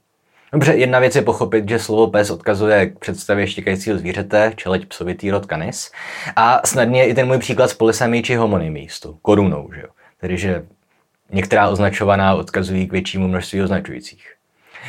Dobře, 0.52 0.75
jedna 0.75 0.99
věc 0.99 1.16
je 1.16 1.23
pochopit, 1.23 1.68
že 1.68 1.78
slovo 1.78 2.06
pes 2.06 2.30
odkazuje 2.30 2.87
k 2.87 2.99
představě 2.99 3.47
štěkajícího 3.47 3.99
zvířete, 3.99 4.52
čeleť 4.56 4.87
psovitý 4.87 5.30
rod 5.30 5.47
canis. 5.47 5.90
A 6.37 6.61
snadně 6.64 7.06
i 7.06 7.14
ten 7.14 7.26
můj 7.26 7.38
příklad 7.38 7.71
s 7.71 7.75
polisami 7.75 8.23
či 8.23 8.35
homonymí, 8.35 8.88
s 8.88 9.00
tou 9.00 9.18
korunou, 9.23 9.71
že 9.75 9.80
jo? 9.80 9.88
Tedy, 10.21 10.38
že 10.38 10.64
některá 11.30 11.68
označovaná 11.68 12.35
odkazují 12.35 12.87
k 12.87 12.92
většímu 12.92 13.28
množství 13.28 13.62
označujících. 13.62 14.32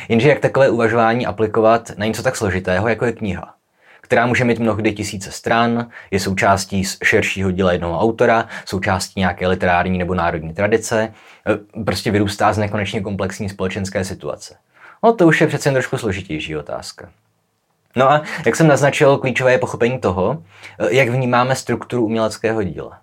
Jenže 0.08 0.28
jak 0.28 0.40
takové 0.40 0.70
uvažování 0.70 1.26
aplikovat 1.26 1.90
na 1.96 2.06
něco 2.06 2.22
tak 2.22 2.36
složitého, 2.36 2.88
jako 2.88 3.04
je 3.04 3.12
kniha? 3.12 3.54
která 4.00 4.26
může 4.26 4.44
mít 4.44 4.58
mnohdy 4.58 4.92
tisíce 4.92 5.30
stran, 5.30 5.88
je 6.10 6.20
součástí 6.20 6.84
širšího 7.04 7.50
díla 7.50 7.72
jednoho 7.72 8.00
autora, 8.00 8.48
součástí 8.64 9.20
nějaké 9.20 9.46
literární 9.46 9.98
nebo 9.98 10.14
národní 10.14 10.54
tradice, 10.54 11.12
e, 11.78 11.84
prostě 11.84 12.10
vyrůstá 12.10 12.52
z 12.52 12.58
nekonečně 12.58 13.00
komplexní 13.00 13.48
společenské 13.48 14.04
situace. 14.04 14.56
No 15.04 15.12
to 15.12 15.26
už 15.26 15.40
je 15.40 15.46
přece 15.46 15.72
trošku 15.72 15.98
složitější 15.98 16.56
otázka. 16.56 17.10
No 17.96 18.10
a 18.10 18.22
jak 18.46 18.56
jsem 18.56 18.66
naznačil, 18.66 19.18
klíčové 19.18 19.52
je 19.52 19.58
pochopení 19.58 19.98
toho, 19.98 20.42
e, 20.78 20.94
jak 20.94 21.08
vnímáme 21.08 21.56
strukturu 21.56 22.04
uměleckého 22.04 22.62
díla. 22.62 22.98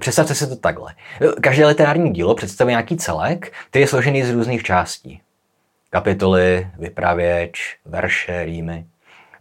Představte 0.00 0.34
si 0.34 0.48
to 0.48 0.56
takhle. 0.56 0.94
Každé 1.40 1.66
literární 1.66 2.12
dílo 2.12 2.34
představuje 2.34 2.72
nějaký 2.72 2.96
celek, 2.96 3.52
který 3.70 3.82
je 3.82 3.86
složený 3.86 4.22
z 4.22 4.30
různých 4.30 4.62
částí. 4.62 5.20
Kapitoly, 5.90 6.66
vypravěč, 6.78 7.76
verše, 7.84 8.44
rýmy. 8.44 8.86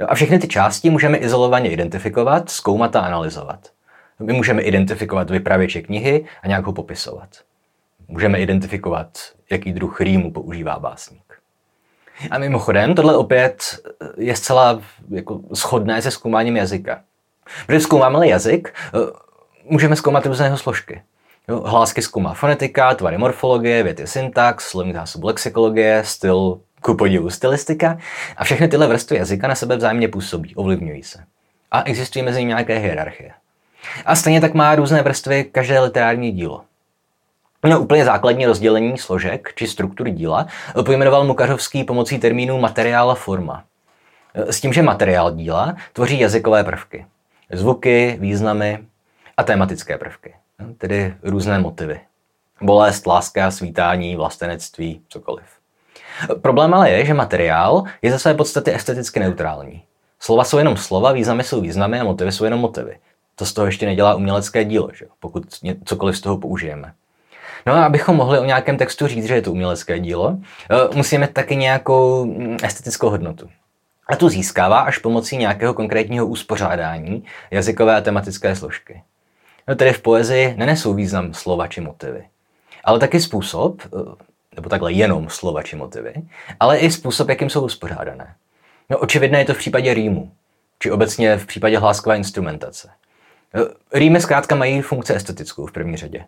A 0.07 0.15
všechny 0.15 0.39
ty 0.39 0.47
části 0.47 0.89
můžeme 0.89 1.17
izolovaně 1.17 1.69
identifikovat, 1.69 2.49
zkoumat 2.49 2.95
a 2.95 2.99
analyzovat. 2.99 3.59
My 4.19 4.33
můžeme 4.33 4.61
identifikovat 4.61 5.29
vypravěče 5.29 5.81
knihy 5.81 6.25
a 6.43 6.47
nějak 6.47 6.65
ho 6.65 6.73
popisovat. 6.73 7.29
Můžeme 8.07 8.39
identifikovat, 8.39 9.17
jaký 9.51 9.73
druh 9.73 10.01
rýmu 10.01 10.31
používá 10.31 10.79
básník. 10.79 11.24
A 12.31 12.37
mimochodem, 12.37 12.95
tohle 12.95 13.17
opět 13.17 13.63
je 14.17 14.35
zcela 14.35 14.81
jako 15.09 15.39
shodné 15.53 16.01
se 16.01 16.11
zkoumáním 16.11 16.57
jazyka. 16.57 17.01
Protože 17.65 17.79
zkoumáme 17.79 18.27
jazyk, 18.27 18.73
můžeme 19.69 19.95
zkoumat 19.95 20.25
různé 20.25 20.45
jeho 20.45 20.57
složky. 20.57 21.01
Jo, 21.47 21.61
hlásky 21.61 22.01
zkoumá 22.01 22.33
fonetika, 22.33 22.95
tvary 22.95 23.17
morfologie, 23.17 23.83
věty 23.83 24.07
syntax, 24.07 24.67
slovní 24.67 24.93
zásob 24.93 25.23
lexikologie, 25.23 26.03
styl, 26.05 26.59
ku 26.81 26.95
podivu 26.95 27.29
stylistika 27.29 27.97
a 28.37 28.43
všechny 28.43 28.67
tyhle 28.67 28.87
vrstvy 28.87 29.17
jazyka 29.17 29.47
na 29.47 29.55
sebe 29.55 29.77
vzájemně 29.77 30.07
působí, 30.07 30.55
ovlivňují 30.55 31.03
se. 31.03 31.23
A 31.71 31.83
existují 31.83 32.25
mezi 32.25 32.39
nimi 32.39 32.49
nějaké 32.49 32.77
hierarchie. 32.77 33.31
A 34.05 34.15
stejně 34.15 34.41
tak 34.41 34.53
má 34.53 34.75
různé 34.75 35.01
vrstvy 35.01 35.43
každé 35.43 35.79
literární 35.79 36.31
dílo. 36.31 36.61
No, 37.69 37.79
úplně 37.79 38.05
základní 38.05 38.45
rozdělení 38.45 38.97
složek 38.97 39.53
či 39.55 39.67
struktury 39.67 40.11
díla 40.11 40.47
pojmenoval 40.85 41.23
Mukařovský 41.23 41.83
pomocí 41.83 42.19
termínu 42.19 42.59
materiál 42.59 43.11
a 43.11 43.15
forma. 43.15 43.63
S 44.33 44.61
tím, 44.61 44.73
že 44.73 44.81
materiál 44.81 45.31
díla 45.31 45.75
tvoří 45.93 46.19
jazykové 46.19 46.63
prvky. 46.63 47.05
Zvuky, 47.51 48.17
významy 48.19 48.79
a 49.37 49.43
tematické 49.43 49.97
prvky. 49.97 50.35
Tedy 50.77 51.13
různé 51.23 51.59
motivy. 51.59 51.99
Bolest, 52.61 53.07
láska, 53.07 53.51
svítání, 53.51 54.15
vlastenectví, 54.15 55.01
cokoliv. 55.09 55.45
Problém 56.41 56.73
ale 56.73 56.89
je, 56.89 57.05
že 57.05 57.13
materiál 57.13 57.83
je 58.01 58.11
ze 58.11 58.19
své 58.19 58.33
podstaty 58.33 58.73
esteticky 58.73 59.19
neutrální. 59.19 59.83
Slova 60.19 60.43
jsou 60.43 60.57
jenom 60.57 60.77
slova, 60.77 61.11
významy 61.11 61.43
jsou 61.43 61.61
významy 61.61 61.99
a 61.99 62.03
motivy 62.03 62.31
jsou 62.31 62.43
jenom 62.43 62.59
motivy. 62.59 62.97
To 63.35 63.45
z 63.45 63.53
toho 63.53 63.65
ještě 63.65 63.85
nedělá 63.85 64.15
umělecké 64.15 64.63
dílo, 64.63 64.89
že? 64.93 65.05
pokud 65.19 65.43
cokoliv 65.85 66.17
z 66.17 66.21
toho 66.21 66.37
použijeme. 66.37 66.93
No 67.65 67.73
a 67.73 67.85
abychom 67.85 68.15
mohli 68.15 68.39
o 68.39 68.45
nějakém 68.45 68.77
textu 68.77 69.07
říct, 69.07 69.25
že 69.25 69.35
je 69.35 69.41
to 69.41 69.51
umělecké 69.51 69.99
dílo, 69.99 70.37
eh, 70.71 70.95
musíme 70.95 71.27
taky 71.27 71.55
nějakou 71.55 72.25
mm, 72.25 72.57
estetickou 72.63 73.09
hodnotu. 73.09 73.49
A 74.09 74.15
tu 74.15 74.29
získává 74.29 74.79
až 74.79 74.97
pomocí 74.97 75.37
nějakého 75.37 75.73
konkrétního 75.73 76.25
uspořádání 76.25 77.23
jazykové 77.51 77.95
a 77.95 78.01
tematické 78.01 78.55
složky. 78.55 79.03
No 79.67 79.75
tedy 79.75 79.93
v 79.93 80.01
poezii 80.01 80.53
nenesou 80.57 80.93
význam 80.93 81.33
slova 81.33 81.67
či 81.67 81.81
motivy, 81.81 82.25
ale 82.83 82.99
taky 82.99 83.19
způsob, 83.19 83.81
eh, 83.85 83.89
nebo 84.55 84.69
takhle 84.69 84.91
jenom 84.91 85.29
slova 85.29 85.63
či 85.63 85.75
motivy, 85.75 86.13
ale 86.59 86.77
i 86.77 86.91
způsob, 86.91 87.29
jakým 87.29 87.49
jsou 87.49 87.65
uspořádané. 87.65 88.35
No 88.89 88.97
očividné 88.97 89.39
je 89.39 89.45
to 89.45 89.53
v 89.53 89.57
případě 89.57 89.93
rýmu, 89.93 90.31
či 90.79 90.91
obecně 90.91 91.37
v 91.37 91.45
případě 91.45 91.77
hláskové 91.77 92.17
instrumentace. 92.17 92.89
E, 93.55 93.99
rýmy 93.99 94.21
zkrátka 94.21 94.55
mají 94.55 94.81
funkci 94.81 95.13
estetickou 95.13 95.65
v 95.65 95.71
první 95.71 95.97
řadě. 95.97 96.25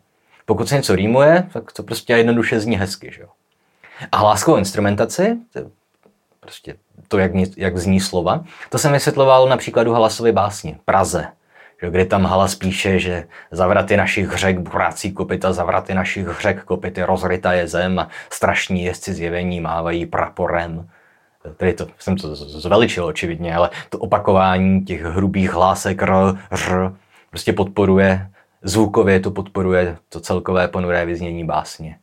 Pokud 0.50 0.70
se 0.70 0.76
něco 0.76 0.96
rýmuje, 0.96 1.48
tak 1.54 1.72
to 1.72 1.84
prostě 1.84 2.14
jednoduše 2.14 2.60
zní 2.60 2.78
hezky. 2.78 3.12
Že 3.14 3.22
jo? 3.22 3.28
A 4.12 4.18
hláskovou 4.18 4.58
instrumentaci, 4.58 5.38
to 5.54 5.60
prostě 6.40 6.76
to, 7.08 7.18
jak, 7.18 7.32
jak 7.58 7.78
zní 7.78 8.00
slova, 8.00 8.44
to 8.70 8.78
jsem 8.78 8.94
vysvětloval 8.94 9.50
na 9.50 9.58
příkladu 9.58 9.94
Halasovy 9.94 10.32
básně 10.32 10.78
Praze, 10.86 11.28
že 11.82 11.90
kde 11.90 12.06
tam 12.06 12.26
Hala 12.26 12.48
spíše, 12.48 13.00
že 13.00 13.28
zavraty 13.52 13.98
našich 13.98 14.36
řek 14.36 14.60
burácí 14.60 15.12
kopita, 15.12 15.54
zavraty 15.54 15.94
našich 15.94 16.28
řek 16.42 16.64
kopity, 16.64 17.04
rozryta 17.04 17.54
je 17.54 17.68
zem 17.68 18.00
a 18.00 18.10
strašní 18.30 18.84
jezdci 18.84 19.14
zjevení 19.14 19.62
mávají 19.62 20.06
praporem. 20.06 20.90
Tady 21.58 21.74
to 21.74 21.88
jsem 22.00 22.16
to 22.16 22.36
zveličil 22.36 23.06
očividně, 23.06 23.56
ale 23.56 23.70
to 23.90 23.98
opakování 23.98 24.86
těch 24.86 25.02
hrubých 25.02 25.52
hlásek 25.52 26.02
r, 26.02 26.12
r 26.52 26.94
prostě 27.30 27.54
podporuje, 27.54 28.30
zvukově 28.68 29.20
to 29.20 29.32
podporuje 29.32 29.98
to 30.10 30.20
celkové 30.20 30.68
ponuré 30.68 31.06
vyznění 31.06 31.46
básně. 31.46 32.00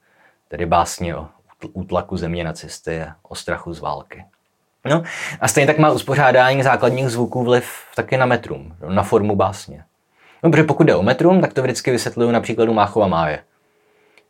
Tedy 0.49 0.67
básně 0.67 1.17
o 1.17 1.27
útlaku 1.73 2.17
země 2.17 2.45
nacisty 2.45 3.03
a 3.03 3.15
o 3.23 3.35
strachu 3.35 3.75
z 3.75 3.81
války. 3.81 4.25
No 4.85 5.03
a 5.41 5.49
stejně 5.49 5.67
tak 5.67 5.79
má 5.79 5.91
uspořádání 5.91 6.63
základních 6.63 7.09
zvuků 7.09 7.45
vliv 7.45 7.71
taky 7.97 8.17
na 8.17 8.27
metrum, 8.27 8.77
na 8.89 9.03
formu 9.03 9.37
básně. 9.37 9.85
No, 10.43 10.51
protože 10.51 10.63
pokud 10.63 10.85
jde 10.85 10.95
o 10.95 11.03
metrum, 11.03 11.41
tak 11.41 11.53
to 11.53 11.63
vždycky 11.63 11.91
vysvětluju 11.91 12.31
na 12.31 12.41
příkladu 12.41 12.73
Máchova 12.73 13.07
máje, 13.07 13.39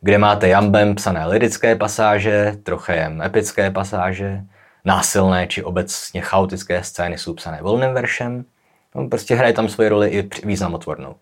kde 0.01 0.17
máte 0.17 0.47
jambem 0.47 0.95
psané 0.95 1.25
lirické 1.25 1.75
pasáže, 1.75 2.57
trochejem 2.63 3.21
epické 3.21 3.71
pasáže, 3.71 4.41
násilné 4.85 5.47
či 5.47 5.63
obecně 5.63 6.21
chaotické 6.21 6.83
scény 6.83 7.17
jsou 7.17 7.33
psané 7.33 7.59
volným 7.61 7.93
veršem, 7.93 8.45
no, 8.95 9.09
prostě 9.09 9.35
hraje 9.35 9.53
tam 9.53 9.69
svoji 9.69 9.89
roli 9.89 10.09
i 10.09 10.29
významotvornou. 10.43 11.15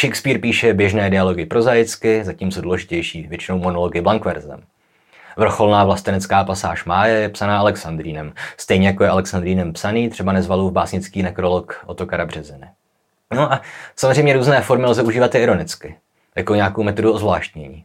Shakespeare 0.00 0.38
píše 0.38 0.74
běžné 0.74 1.10
dialogy 1.10 1.46
prozaicky, 1.46 2.24
zatímco 2.24 2.60
důležitější 2.60 3.26
většinou 3.26 3.58
monology 3.58 4.00
blankverzem. 4.00 4.62
Vrcholná 5.36 5.84
vlastenecká 5.84 6.44
pasáž 6.44 6.84
Máje 6.84 7.20
je 7.20 7.28
psaná 7.28 7.58
Alexandrínem, 7.58 8.32
stejně 8.56 8.86
jako 8.86 9.04
je 9.04 9.10
Alexandrínem 9.10 9.72
psaný 9.72 10.10
třeba 10.10 10.32
nezvalův 10.32 10.72
básnický 10.72 11.22
nekrolog 11.22 11.82
Otokara 11.86 12.26
Březiny. 12.26 12.66
No 13.34 13.52
a 13.52 13.60
samozřejmě 13.96 14.32
různé 14.32 14.60
formy 14.60 14.86
lze 14.86 15.02
užívat 15.02 15.34
i 15.34 15.38
ironicky, 15.38 15.96
jako 16.36 16.54
nějakou 16.54 16.82
metodu 16.82 17.12
ozvláštnění. 17.12 17.84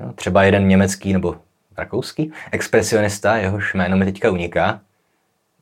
No, 0.00 0.12
třeba 0.12 0.42
jeden 0.42 0.68
německý 0.68 1.12
nebo 1.12 1.36
rakouský 1.78 2.32
expresionista, 2.52 3.36
jehož 3.36 3.74
jméno 3.74 3.96
mi 3.96 4.04
teďka 4.04 4.30
uniká, 4.30 4.80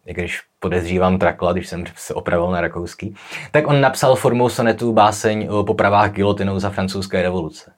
i 0.06 0.14
když 0.14 0.42
podezřívám 0.60 1.18
Trakla, 1.18 1.52
když 1.52 1.68
jsem 1.68 1.84
se 1.96 2.14
opravil 2.14 2.50
na 2.50 2.60
rakouský, 2.60 3.14
tak 3.50 3.66
on 3.66 3.80
napsal 3.80 4.16
formou 4.16 4.48
sonetu 4.48 4.92
báseň 4.92 5.48
o 5.50 5.64
popravách 5.64 6.12
gilotinou 6.12 6.58
za 6.58 6.70
francouzské 6.70 7.22
revoluce. 7.22 7.72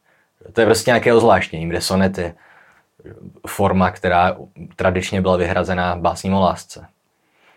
To 0.52 0.60
je 0.60 0.66
prostě 0.66 0.90
nějaké 0.90 1.14
ozvláštnění, 1.14 1.68
kde 1.68 1.80
sonet 1.80 2.18
je 2.18 2.34
forma, 3.46 3.90
která 3.90 4.36
tradičně 4.76 5.20
byla 5.20 5.36
vyhrazená 5.36 5.96
básním 5.96 6.34
o 6.34 6.40
lásce. 6.40 6.86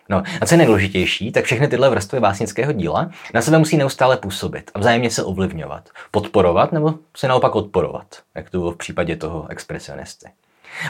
No 0.09 0.23
a 0.41 0.45
co 0.45 0.53
je 0.53 0.57
nejdůležitější, 0.57 1.31
tak 1.31 1.45
všechny 1.45 1.67
tyhle 1.67 1.89
vrstvy 1.89 2.19
básnického 2.19 2.71
díla 2.71 3.09
na 3.33 3.41
sebe 3.41 3.57
musí 3.57 3.77
neustále 3.77 4.17
působit 4.17 4.71
a 4.73 4.79
vzájemně 4.79 5.11
se 5.11 5.23
ovlivňovat, 5.23 5.89
podporovat 6.11 6.71
nebo 6.71 6.93
se 7.17 7.27
naopak 7.27 7.55
odporovat, 7.55 8.07
jak 8.35 8.49
to 8.49 8.59
bylo 8.59 8.71
v 8.71 8.77
případě 8.77 9.15
toho 9.15 9.47
expresionisty. 9.49 10.29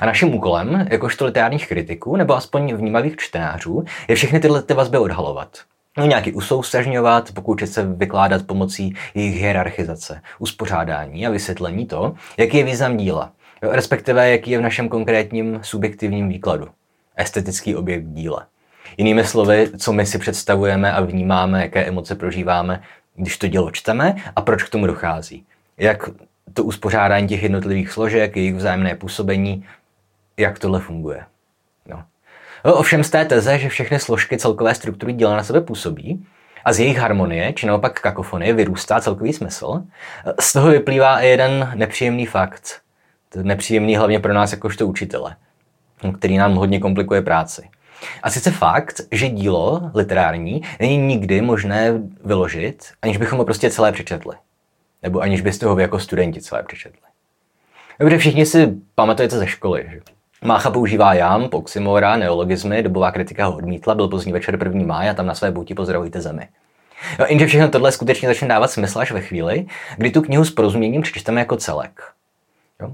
A 0.01 0.05
naším 0.05 0.35
úkolem, 0.35 0.87
jakožto 0.91 1.25
literárních 1.25 1.67
kritiků 1.67 2.15
nebo 2.15 2.35
aspoň 2.35 2.73
vnímavých 2.73 3.15
čtenářů, 3.17 3.83
je 4.07 4.15
všechny 4.15 4.39
tyhle 4.39 4.63
ty 4.63 4.73
vazby 4.73 4.97
odhalovat. 4.97 5.57
No 5.97 6.05
nějaký 6.05 6.33
usoustažňovat, 6.33 7.31
pokoušet 7.31 7.67
se 7.67 7.83
vykládat 7.83 8.45
pomocí 8.45 8.95
jejich 9.15 9.35
hierarchizace, 9.41 10.21
uspořádání 10.39 11.27
a 11.27 11.29
vysvětlení 11.29 11.85
to, 11.85 12.13
jaký 12.37 12.57
je 12.57 12.63
význam 12.63 12.97
díla, 12.97 13.31
respektive 13.61 14.31
jaký 14.31 14.51
je 14.51 14.59
v 14.59 14.61
našem 14.61 14.89
konkrétním 14.89 15.59
subjektivním 15.61 16.29
výkladu. 16.29 16.67
Estetický 17.15 17.75
objekt 17.75 18.05
díla. 18.05 18.45
Jinými 18.97 19.23
slovy, 19.23 19.69
co 19.77 19.93
my 19.93 20.05
si 20.05 20.17
představujeme 20.17 20.93
a 20.93 21.01
vnímáme, 21.01 21.61
jaké 21.61 21.85
emoce 21.85 22.15
prožíváme, 22.15 22.83
když 23.15 23.37
to 23.37 23.47
dílo 23.47 23.71
čteme 23.71 24.15
a 24.35 24.41
proč 24.41 24.63
k 24.63 24.69
tomu 24.69 24.87
dochází. 24.87 25.45
Jak 25.77 26.09
to 26.53 26.63
uspořádání 26.63 27.27
těch 27.27 27.43
jednotlivých 27.43 27.91
složek, 27.91 28.35
jejich 28.35 28.55
vzájemné 28.55 28.95
působení, 28.95 29.65
jak 30.37 30.59
tohle 30.59 30.79
funguje. 30.79 31.23
No. 31.85 32.03
no 32.65 32.73
ovšem 32.73 33.03
z 33.03 33.09
té 33.09 33.25
teze, 33.25 33.59
že 33.59 33.69
všechny 33.69 33.99
složky 33.99 34.37
celkové 34.37 34.75
struktury 34.75 35.13
díla 35.13 35.37
na 35.37 35.43
sebe 35.43 35.61
působí, 35.61 36.25
a 36.65 36.73
z 36.73 36.79
jejich 36.79 36.97
harmonie, 36.97 37.53
či 37.53 37.67
naopak 37.67 38.01
kakofonie, 38.01 38.53
vyrůstá 38.53 39.01
celkový 39.01 39.33
smysl, 39.33 39.83
z 40.39 40.53
toho 40.53 40.67
vyplývá 40.67 41.19
i 41.19 41.27
jeden 41.27 41.71
nepříjemný 41.75 42.25
fakt. 42.25 42.81
To 43.29 43.43
nepříjemný 43.43 43.95
hlavně 43.95 44.19
pro 44.19 44.33
nás 44.33 44.51
jakožto 44.51 44.87
učitele, 44.87 45.35
který 46.17 46.37
nám 46.37 46.55
hodně 46.55 46.79
komplikuje 46.79 47.21
práci. 47.21 47.69
A 48.23 48.29
sice 48.29 48.51
fakt, 48.51 49.01
že 49.11 49.29
dílo 49.29 49.91
literární 49.93 50.61
není 50.79 50.97
nikdy 50.97 51.41
možné 51.41 51.93
vyložit, 52.25 52.91
aniž 53.01 53.17
bychom 53.17 53.39
ho 53.39 53.45
prostě 53.45 53.69
celé 53.69 53.91
přečetli. 53.91 54.35
Nebo 55.03 55.19
aniž 55.19 55.41
byste 55.41 55.65
ho 55.65 55.79
jako 55.79 55.99
studenti 55.99 56.41
celé 56.41 56.63
přečetli. 56.63 56.99
Dobře, 57.99 58.17
všichni 58.17 58.45
si 58.45 58.73
pamatujete 58.95 59.37
ze 59.37 59.47
školy, 59.47 59.85
že? 59.91 59.99
Mácha 60.43 60.71
používá 60.71 61.13
jam, 61.13 61.49
oxymora, 61.51 62.17
neologismy, 62.17 62.83
dobová 62.83 63.11
kritika 63.11 63.45
ho 63.45 63.55
odmítla, 63.57 63.95
byl 63.95 64.07
pozdní 64.07 64.33
večer 64.33 64.59
1. 64.63 64.85
máje 64.85 65.09
a 65.09 65.13
tam 65.13 65.25
na 65.25 65.33
své 65.33 65.51
bouti 65.51 65.73
pozdravujte 65.73 66.21
zemi. 66.21 66.47
No, 67.19 67.25
jenže 67.29 67.47
všechno 67.47 67.69
tohle 67.69 67.91
skutečně 67.91 68.27
začne 68.27 68.47
dávat 68.47 68.71
smysl 68.71 68.99
až 68.99 69.11
ve 69.11 69.21
chvíli, 69.21 69.65
kdy 69.97 70.11
tu 70.11 70.21
knihu 70.21 70.45
s 70.45 70.51
porozuměním 70.51 71.01
přečteme 71.01 71.41
jako 71.41 71.55
celek. 71.55 72.01
Jo? 72.81 72.93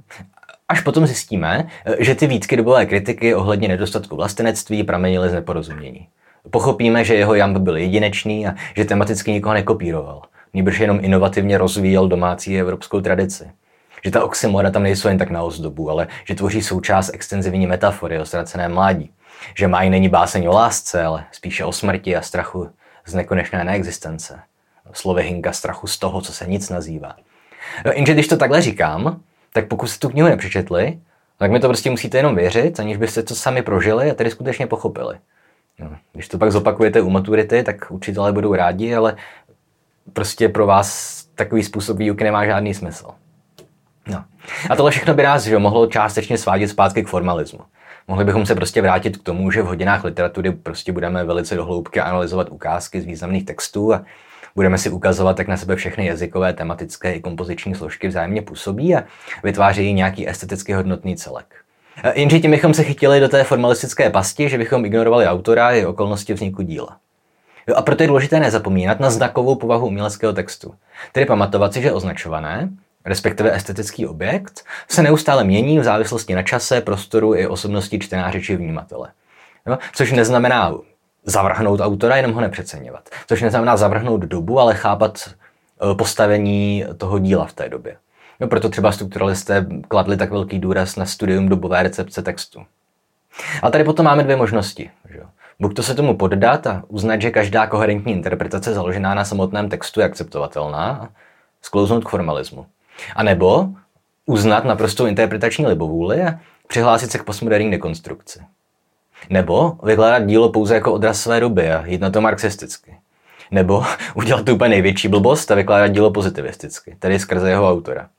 Až 0.67 0.81
potom 0.81 1.07
zjistíme, 1.07 1.67
že 1.99 2.15
ty 2.15 2.27
výtky 2.27 2.57
dobové 2.57 2.85
kritiky 2.85 3.35
ohledně 3.35 3.67
nedostatku 3.67 4.15
vlastenectví 4.15 4.83
pramenily 4.83 5.29
z 5.29 5.33
neporozumění. 5.33 6.07
Pochopíme, 6.51 7.03
že 7.05 7.15
jeho 7.15 7.35
jamb 7.35 7.57
byl 7.57 7.77
jedinečný 7.77 8.47
a 8.47 8.55
že 8.75 8.85
tematicky 8.85 9.31
nikoho 9.31 9.53
nekopíroval. 9.53 10.21
Nýbrž 10.53 10.79
jenom 10.79 10.99
inovativně 11.01 11.57
rozvíjel 11.57 12.07
domácí 12.07 12.59
evropskou 12.59 13.01
tradici. 13.01 13.51
Že 14.03 14.11
ta 14.11 14.23
oxymora 14.23 14.71
tam 14.71 14.83
nejsou 14.83 15.07
jen 15.07 15.17
tak 15.17 15.29
na 15.29 15.43
ozdobu, 15.43 15.89
ale 15.89 16.07
že 16.25 16.35
tvoří 16.35 16.61
součást 16.61 17.11
extenzivní 17.13 17.67
metafory 17.67 18.19
o 18.19 18.25
ztracené 18.25 18.69
mládí. 18.69 19.11
Že 19.57 19.67
mají 19.67 19.89
není 19.89 20.09
báseň 20.09 20.47
o 20.47 20.51
lásce, 20.51 21.03
ale 21.03 21.25
spíše 21.31 21.65
o 21.65 21.71
smrti 21.71 22.15
a 22.15 22.21
strachu 22.21 22.69
z 23.05 23.13
nekonečné 23.13 23.63
neexistence. 23.63 24.39
Slovy 24.93 25.23
Hinka 25.23 25.51
strachu 25.51 25.87
z 25.87 25.99
toho, 25.99 26.21
co 26.21 26.33
se 26.33 26.47
nic 26.47 26.69
nazývá. 26.69 27.15
No, 27.85 27.91
jenže 27.91 28.13
když 28.13 28.27
to 28.27 28.37
takhle 28.37 28.61
říkám, 28.61 29.19
tak 29.53 29.67
pokud 29.67 29.87
jste 29.87 29.99
tu 29.99 30.09
knihu 30.09 30.27
nepřečetli, 30.27 30.99
tak 31.37 31.51
mi 31.51 31.59
to 31.59 31.67
prostě 31.67 31.89
musíte 31.89 32.17
jenom 32.17 32.35
věřit, 32.35 32.79
aniž 32.79 32.97
byste 32.97 33.23
to 33.23 33.35
sami 33.35 33.61
prožili 33.61 34.11
a 34.11 34.13
tedy 34.13 34.31
skutečně 34.31 34.67
pochopili. 34.67 35.17
No, 35.79 35.89
když 36.13 36.27
to 36.27 36.37
pak 36.37 36.51
zopakujete 36.51 37.01
u 37.01 37.09
maturity, 37.09 37.63
tak 37.63 37.91
učitelé 37.91 38.31
budou 38.31 38.55
rádi, 38.55 38.95
ale 38.95 39.15
prostě 40.13 40.49
pro 40.49 40.65
vás 40.65 41.19
takový 41.35 41.63
způsob 41.63 41.97
výuky 41.97 42.23
nemá 42.23 42.45
žádný 42.45 42.73
smysl. 42.73 43.07
No. 44.07 44.23
A 44.69 44.75
tohle 44.75 44.91
všechno 44.91 45.13
by 45.13 45.23
nás 45.23 45.43
že, 45.43 45.59
mohlo 45.59 45.87
částečně 45.87 46.37
svádět 46.37 46.69
zpátky 46.69 47.03
k 47.03 47.07
formalismu. 47.07 47.59
Mohli 48.07 48.25
bychom 48.25 48.45
se 48.45 48.55
prostě 48.55 48.81
vrátit 48.81 49.17
k 49.17 49.23
tomu, 49.23 49.51
že 49.51 49.61
v 49.61 49.65
hodinách 49.65 50.03
literatury 50.03 50.51
prostě 50.51 50.91
budeme 50.91 51.23
velice 51.23 51.55
dohloubky 51.55 51.99
analyzovat 51.99 52.47
ukázky 52.49 53.01
z 53.01 53.05
významných 53.05 53.45
textů 53.45 53.93
a 53.93 54.01
budeme 54.55 54.77
si 54.77 54.89
ukazovat, 54.89 55.39
jak 55.39 55.47
na 55.47 55.57
sebe 55.57 55.75
všechny 55.75 56.05
jazykové, 56.05 56.53
tematické 56.53 57.13
i 57.13 57.19
kompoziční 57.19 57.75
složky 57.75 58.07
vzájemně 58.07 58.41
působí 58.41 58.95
a 58.95 59.03
vytvářejí 59.43 59.93
nějaký 59.93 60.29
esteticky 60.29 60.73
hodnotný 60.73 61.15
celek. 61.15 61.55
Jenže 62.13 62.39
tím 62.39 62.51
bychom 62.51 62.73
se 62.73 62.83
chytili 62.83 63.19
do 63.19 63.29
té 63.29 63.43
formalistické 63.43 64.09
pasti, 64.09 64.49
že 64.49 64.57
bychom 64.57 64.85
ignorovali 64.85 65.27
autora 65.27 65.71
i 65.71 65.85
okolnosti 65.85 66.33
vzniku 66.33 66.61
díla. 66.61 66.97
Jo, 67.69 67.75
a 67.75 67.81
proto 67.81 68.03
je 68.03 68.07
důležité 68.07 68.39
nezapomínat 68.39 68.99
na 68.99 69.09
znakovou 69.09 69.55
povahu 69.55 69.87
uměleckého 69.87 70.33
textu. 70.33 70.75
Tedy 71.11 71.25
pamatovat 71.25 71.73
si, 71.73 71.81
že 71.81 71.91
označované, 71.91 72.69
respektive 73.05 73.55
estetický 73.55 74.07
objekt, 74.07 74.65
se 74.87 75.03
neustále 75.03 75.43
mění 75.43 75.79
v 75.79 75.83
závislosti 75.83 76.35
na 76.35 76.43
čase, 76.43 76.81
prostoru 76.81 77.35
i 77.35 77.47
osobnosti 77.47 77.99
čtenáře 77.99 78.41
či 78.41 78.55
vnímatele. 78.55 79.09
Jo, 79.67 79.77
což 79.93 80.11
neznamená 80.11 80.73
zavrhnout 81.23 81.79
autora, 81.79 82.17
jenom 82.17 82.33
ho 82.33 82.41
nepřeceňovat. 82.41 83.09
Což 83.27 83.41
neznamená 83.41 83.77
zavrhnout 83.77 84.21
dobu, 84.21 84.59
ale 84.59 84.75
chápat 84.75 85.29
e, 85.91 85.95
postavení 85.95 86.85
toho 86.97 87.19
díla 87.19 87.45
v 87.45 87.53
té 87.53 87.69
době. 87.69 87.97
No, 88.39 88.47
proto 88.47 88.69
třeba 88.69 88.91
strukturalisté 88.91 89.65
kladli 89.87 90.17
tak 90.17 90.31
velký 90.31 90.59
důraz 90.59 90.95
na 90.95 91.05
studium 91.05 91.49
dobové 91.49 91.83
recepce 91.83 92.21
textu. 92.21 92.65
A 93.61 93.71
tady 93.71 93.83
potom 93.83 94.05
máme 94.05 94.23
dvě 94.23 94.35
možnosti. 94.35 94.91
Že? 95.09 95.19
Buď 95.59 95.75
to 95.75 95.83
se 95.83 95.95
tomu 95.95 96.17
poddat 96.17 96.67
a 96.67 96.83
uznat, 96.87 97.21
že 97.21 97.31
každá 97.31 97.67
koherentní 97.67 98.13
interpretace 98.13 98.73
založená 98.73 99.13
na 99.13 99.25
samotném 99.25 99.69
textu 99.69 99.99
je 99.99 100.05
akceptovatelná 100.05 100.89
a 101.03 101.09
sklouznout 101.61 102.03
k 102.03 102.09
formalismu. 102.09 102.65
A 103.15 103.23
nebo 103.23 103.69
uznat 104.25 104.65
naprostou 104.65 105.05
interpretační 105.05 105.67
libovůli 105.67 106.23
a 106.23 106.39
přihlásit 106.67 107.11
se 107.11 107.17
k 107.17 107.23
postmoderní 107.23 107.71
dekonstrukci. 107.71 108.39
Nebo 109.29 109.77
vykládat 109.83 110.19
dílo 110.19 110.49
pouze 110.49 110.75
jako 110.75 110.93
odraz 110.93 111.21
své 111.21 111.39
doby 111.39 111.71
a 111.71 111.85
jít 111.85 112.01
na 112.01 112.09
to 112.09 112.21
marxisticky. 112.21 112.95
Nebo 113.51 113.83
udělat 114.13 114.45
tu 114.45 114.53
úplně 114.53 114.69
největší 114.69 115.07
blbost 115.07 115.51
a 115.51 115.55
vykládat 115.55 115.87
dílo 115.87 116.11
pozitivisticky, 116.11 116.95
tedy 116.99 117.19
skrze 117.19 117.49
jeho 117.49 117.69
autora. 117.69 118.09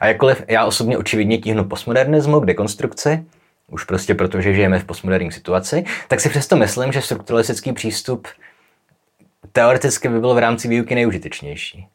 A 0.00 0.06
jakkoliv 0.06 0.44
já 0.48 0.64
osobně 0.64 0.98
očividně 0.98 1.38
tíhnu 1.38 1.64
postmodernismu 1.64 2.40
k 2.40 2.46
dekonstrukci, 2.46 3.24
už 3.70 3.84
prostě 3.84 4.14
proto, 4.14 4.40
že 4.40 4.54
žijeme 4.54 4.78
v 4.78 4.84
postmoderní 4.84 5.32
situaci, 5.32 5.84
tak 6.08 6.20
si 6.20 6.28
přesto 6.28 6.56
myslím, 6.56 6.92
že 6.92 7.02
strukturalistický 7.02 7.72
přístup 7.72 8.28
teoreticky 9.52 10.08
by 10.08 10.20
byl 10.20 10.34
v 10.34 10.38
rámci 10.38 10.68
výuky 10.68 10.94
nejužitečnější. 10.94 11.86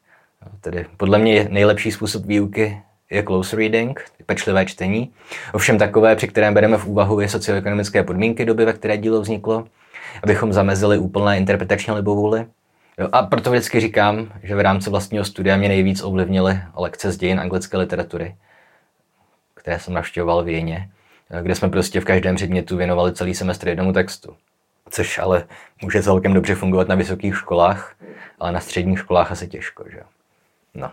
Tedy 0.60 0.86
podle 0.96 1.18
mě 1.18 1.48
nejlepší 1.50 1.92
způsob 1.92 2.26
výuky 2.26 2.82
je 3.10 3.22
close 3.22 3.56
reading, 3.56 4.04
pečlivé 4.26 4.66
čtení. 4.66 5.12
Ovšem 5.52 5.78
takové, 5.78 6.16
při 6.16 6.28
kterém 6.28 6.54
bereme 6.54 6.78
v 6.78 6.86
úvahu 6.86 7.20
i 7.20 7.28
socioekonomické 7.28 8.02
podmínky 8.02 8.44
doby, 8.44 8.64
ve 8.64 8.72
které 8.72 8.96
dílo 8.96 9.20
vzniklo, 9.20 9.66
abychom 10.22 10.52
zamezili 10.52 10.98
úplné 10.98 11.38
interpretační 11.38 11.92
libovůli. 11.94 12.46
A 13.12 13.22
proto 13.22 13.50
vždycky 13.50 13.80
říkám, 13.80 14.32
že 14.42 14.56
v 14.56 14.60
rámci 14.60 14.90
vlastního 14.90 15.24
studia 15.24 15.56
mě 15.56 15.68
nejvíc 15.68 16.02
ovlivnily 16.02 16.60
lekce 16.76 17.12
z 17.12 17.16
dějin 17.16 17.40
anglické 17.40 17.76
literatury, 17.76 18.36
které 19.54 19.78
jsem 19.78 19.94
navštěvoval 19.94 20.44
v 20.44 20.48
Jeně, 20.48 20.88
kde 21.42 21.54
jsme 21.54 21.68
prostě 21.68 22.00
v 22.00 22.04
každém 22.04 22.36
předmětu 22.36 22.76
věnovali 22.76 23.14
celý 23.14 23.34
semestr 23.34 23.68
jednomu 23.68 23.92
textu. 23.92 24.36
Což 24.90 25.18
ale 25.18 25.44
může 25.82 26.02
celkem 26.02 26.32
dobře 26.32 26.54
fungovat 26.54 26.88
na 26.88 26.94
vysokých 26.94 27.36
školách, 27.36 27.94
ale 28.38 28.52
na 28.52 28.60
středních 28.60 28.98
školách 28.98 29.32
asi 29.32 29.48
těžko, 29.48 29.84
že? 29.90 30.00
No. 30.74 30.90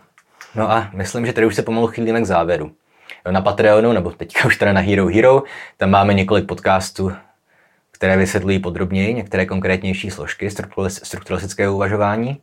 No 0.55 0.71
a 0.71 0.89
myslím, 0.93 1.25
že 1.25 1.33
tady 1.33 1.47
už 1.47 1.55
se 1.55 1.61
pomalu 1.61 1.87
chýlíme 1.87 2.21
k 2.21 2.25
závěru. 2.25 2.71
Na 3.31 3.41
Patreonu, 3.41 3.93
nebo 3.93 4.11
teďka 4.11 4.45
už 4.45 4.57
teda 4.57 4.73
na 4.73 4.81
Hero 4.81 5.07
Hero, 5.07 5.43
tam 5.77 5.89
máme 5.89 6.13
několik 6.13 6.47
podcastů, 6.47 7.11
které 7.91 8.17
vysvětlují 8.17 8.59
podrobněji 8.59 9.13
některé 9.13 9.45
konkrétnější 9.45 10.11
složky 10.11 10.49
strukturalistického 11.03 11.75
uvažování. 11.75 12.41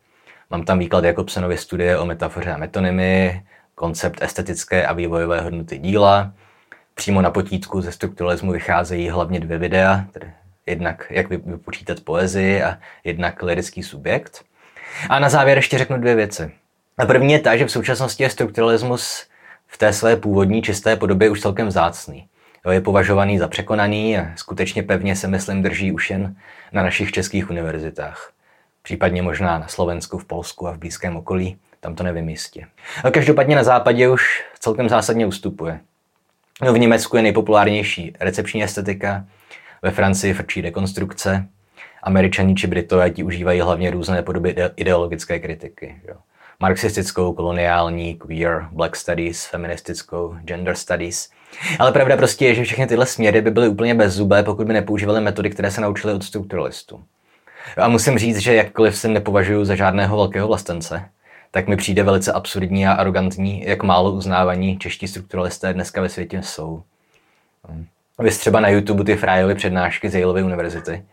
Mám 0.51 0.65
tam 0.65 0.79
výklad 0.79 1.05
Jakobsenovy 1.05 1.57
studie 1.57 1.99
o 1.99 2.07
metafoře 2.07 2.53
a 2.53 2.57
metonymy, 2.57 3.43
koncept 3.75 4.23
estetické 4.23 4.87
a 4.87 4.93
vývojové 4.93 5.41
hodnoty 5.41 5.79
díla. 5.79 6.33
Přímo 7.01 7.23
na 7.23 7.31
potítku 7.31 7.81
ze 7.81 7.93
strukturalismu 7.93 8.53
vycházejí 8.53 9.09
hlavně 9.09 9.41
dvě 9.41 9.59
videa, 9.59 10.05
tedy 10.13 10.33
jednak 10.67 11.07
jak 11.11 11.29
vypočítat 11.29 12.01
poezii 12.01 12.63
a 12.63 12.79
jednak 13.05 13.43
lirický 13.43 13.83
subjekt. 13.83 14.45
A 15.09 15.19
na 15.19 15.29
závěr 15.29 15.59
ještě 15.59 15.79
řeknu 15.79 15.99
dvě 15.99 16.15
věci. 16.15 16.51
A 16.99 17.07
první 17.07 17.33
je 17.33 17.39
ta, 17.39 17.57
že 17.57 17.67
v 17.67 17.71
současnosti 17.71 18.23
je 18.23 18.31
strukturalismus 18.31 19.27
v 19.67 19.79
té 19.79 19.93
své 19.93 20.17
původní 20.17 20.63
čisté 20.63 20.97
podobě 20.97 21.31
už 21.31 21.41
celkem 21.41 21.67
vzácný. 21.67 22.29
Jo, 22.65 22.73
je 22.73 22.81
považovaný 22.81 23.39
za 23.39 23.49
překonaný 23.49 24.19
a 24.19 24.27
skutečně 24.37 24.83
pevně 24.83 25.17
se 25.17 25.29
myslím 25.29 25.63
drží 25.63 25.93
už 25.93 26.11
jen 26.11 26.37
na 26.73 26.83
našich 26.83 27.13
českých 27.13 27.51
univerzitách. 27.51 28.33
Případně 28.83 29.23
možná 29.23 29.59
na 29.59 29.69
Slovensku, 29.69 30.19
v 30.19 30.25
Polsku 30.25 30.69
a 30.69 30.73
v 30.73 30.79
blízkém 30.79 31.17
okolí, 31.17 31.57
tam 31.81 31.95
to 31.95 32.03
nevím 32.03 32.29
jistě. 32.29 32.67
A 33.05 33.11
každopádně 33.11 33.57
na 33.57 33.65
západě 33.65 34.09
už 34.09 34.45
celkem 34.59 34.89
zásadně 34.89 35.27
ustupuje. 35.27 35.81
No, 36.63 36.73
v 36.73 36.79
Německu 36.79 37.17
je 37.17 37.23
nejpopulárnější 37.23 38.13
recepční 38.21 38.65
estetika, 38.65 39.25
ve 39.83 39.91
Francii 39.91 40.35
frčí 40.35 40.63
dekonstrukce, 40.63 41.47
Američani 42.03 42.55
či 42.55 42.67
Britové 42.67 43.11
ti 43.11 43.23
užívají 43.23 43.61
hlavně 43.61 43.91
různé 43.91 44.23
podoby 44.23 44.57
ideologické 44.77 45.39
kritiky. 45.39 45.97
Jo. 46.09 46.15
Marxistickou, 46.61 47.33
koloniální, 47.33 48.15
queer, 48.15 48.69
black 48.73 48.97
studies, 48.97 49.47
feministickou, 49.47 50.37
gender 50.45 50.77
studies. 50.77 51.31
Ale 51.79 51.93
pravda 51.93 52.17
prostě 52.17 52.47
je, 52.47 52.55
že 52.55 52.65
všechny 52.65 52.87
tyhle 52.87 53.07
směry 53.07 53.43
by 53.43 53.51
byly 53.51 53.69
úplně 53.69 53.95
bez 53.95 54.15
zubé, 54.15 54.43
pokud 54.43 54.67
by 54.67 54.73
nepoužívali 54.73 55.21
metody, 55.21 55.51
které 55.51 55.71
se 55.71 55.81
naučili 55.81 56.13
od 56.13 56.25
strukturalistů. 56.25 57.05
A 57.77 57.89
musím 57.89 58.19
říct, 58.19 58.39
že 58.39 58.55
jakkoliv 58.55 58.97
se 58.97 59.09
nepovažuji 59.09 59.65
za 59.65 59.75
žádného 59.75 60.17
velkého 60.17 60.49
vlastence, 60.49 61.05
tak 61.51 61.69
mi 61.69 61.77
přijde 61.77 62.03
velice 62.03 62.33
absurdní 62.33 62.87
a 62.87 62.93
arrogantní, 62.93 63.65
jak 63.67 63.83
málo 63.83 64.13
uznávaní 64.13 64.79
čeští 64.79 65.09
strukturalisté 65.09 65.73
dneska 65.73 66.01
ve 66.01 66.09
světě 66.09 66.43
jsou. 66.43 66.83
Vy 68.19 68.31
třeba 68.31 68.61
na 68.61 68.69
YouTube 68.69 69.05
ty 69.05 69.17
Fryovy 69.17 69.55
přednášky 69.55 70.11
z 70.11 70.15
Yaleovy 70.15 70.43
univerzity, 70.43 71.05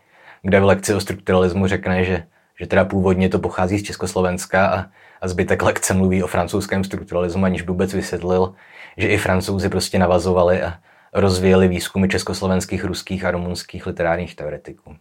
kde 0.42 0.60
v 0.60 0.64
lekci 0.64 0.94
o 0.94 1.00
strukturalismu 1.00 1.66
řekne, 1.66 2.04
že, 2.04 2.24
že 2.60 2.66
teda 2.66 2.84
původně 2.84 3.28
to 3.28 3.38
pochází 3.38 3.78
z 3.78 3.82
Československa 3.82 4.66
a, 4.66 4.86
a 5.20 5.28
zbytek 5.28 5.62
lekce 5.62 5.94
mluví 5.94 6.22
o 6.22 6.26
francouzském 6.26 6.84
strukturalismu, 6.84 7.44
aniž 7.44 7.62
by 7.62 7.68
vůbec 7.68 7.94
vysvětlil, 7.94 8.54
že 8.96 9.08
i 9.08 9.18
francouzi 9.18 9.68
prostě 9.68 9.98
navazovali 9.98 10.62
a 10.62 10.78
rozvíjeli 11.12 11.68
výzkumy 11.68 12.08
československých, 12.08 12.84
ruských 12.84 13.24
a 13.24 13.30
rumunských 13.30 13.86
literárních 13.86 14.36
teoretiků. 14.36 14.96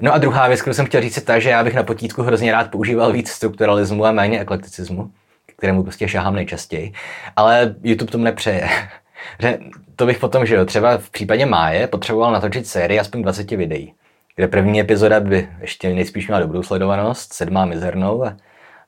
No 0.00 0.14
a 0.14 0.18
druhá 0.18 0.48
věc, 0.48 0.60
kterou 0.60 0.74
jsem 0.74 0.86
chtěl 0.86 1.00
říct, 1.00 1.16
je 1.16 1.22
ta, 1.22 1.38
že 1.38 1.50
já 1.50 1.64
bych 1.64 1.74
na 1.74 1.82
potítku 1.82 2.22
hrozně 2.22 2.52
rád 2.52 2.70
používal 2.70 3.12
víc 3.12 3.30
strukturalismu 3.30 4.06
a 4.06 4.12
méně 4.12 4.40
eklekticismu, 4.40 5.10
kterému 5.56 5.82
prostě 5.82 6.08
šáhám 6.08 6.34
nejčastěji, 6.34 6.92
ale 7.36 7.74
YouTube 7.82 8.12
tomu 8.12 8.24
nepřeje. 8.24 8.68
že 9.40 9.58
to 9.96 10.06
bych 10.06 10.18
potom, 10.18 10.46
že 10.46 10.54
jo, 10.54 10.64
třeba 10.64 10.98
v 10.98 11.10
případě 11.10 11.46
Máje 11.46 11.86
potřeboval 11.86 12.32
natočit 12.32 12.66
sérii 12.66 13.00
aspoň 13.00 13.22
20 13.22 13.50
videí, 13.50 13.94
kde 14.36 14.48
první 14.48 14.80
epizoda 14.80 15.20
by 15.20 15.48
ještě 15.60 15.94
nejspíš 15.94 16.26
měla 16.26 16.40
dobrou 16.40 16.62
sledovanost, 16.62 17.32
sedmá 17.32 17.64
mizernou 17.64 18.24
a 18.24 18.36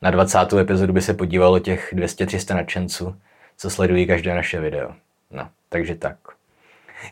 na 0.03 0.11
20. 0.11 0.53
epizodu 0.53 0.93
by 0.93 1.03
se 1.03 1.15
podívalo 1.15 1.59
těch 1.59 1.95
200-300 1.95 2.55
nadšenců, 2.55 3.17
co 3.57 3.71
sledují 3.71 4.07
každé 4.07 4.35
naše 4.35 4.61
video. 4.61 4.91
No, 5.31 5.49
takže 5.69 5.95
tak. 5.95 6.17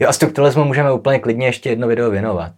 Jo 0.00 0.08
a 0.08 0.12
strukturalismu 0.12 0.64
můžeme 0.64 0.92
úplně 0.92 1.18
klidně 1.18 1.46
ještě 1.46 1.68
jedno 1.70 1.88
video 1.88 2.10
věnovat. 2.10 2.52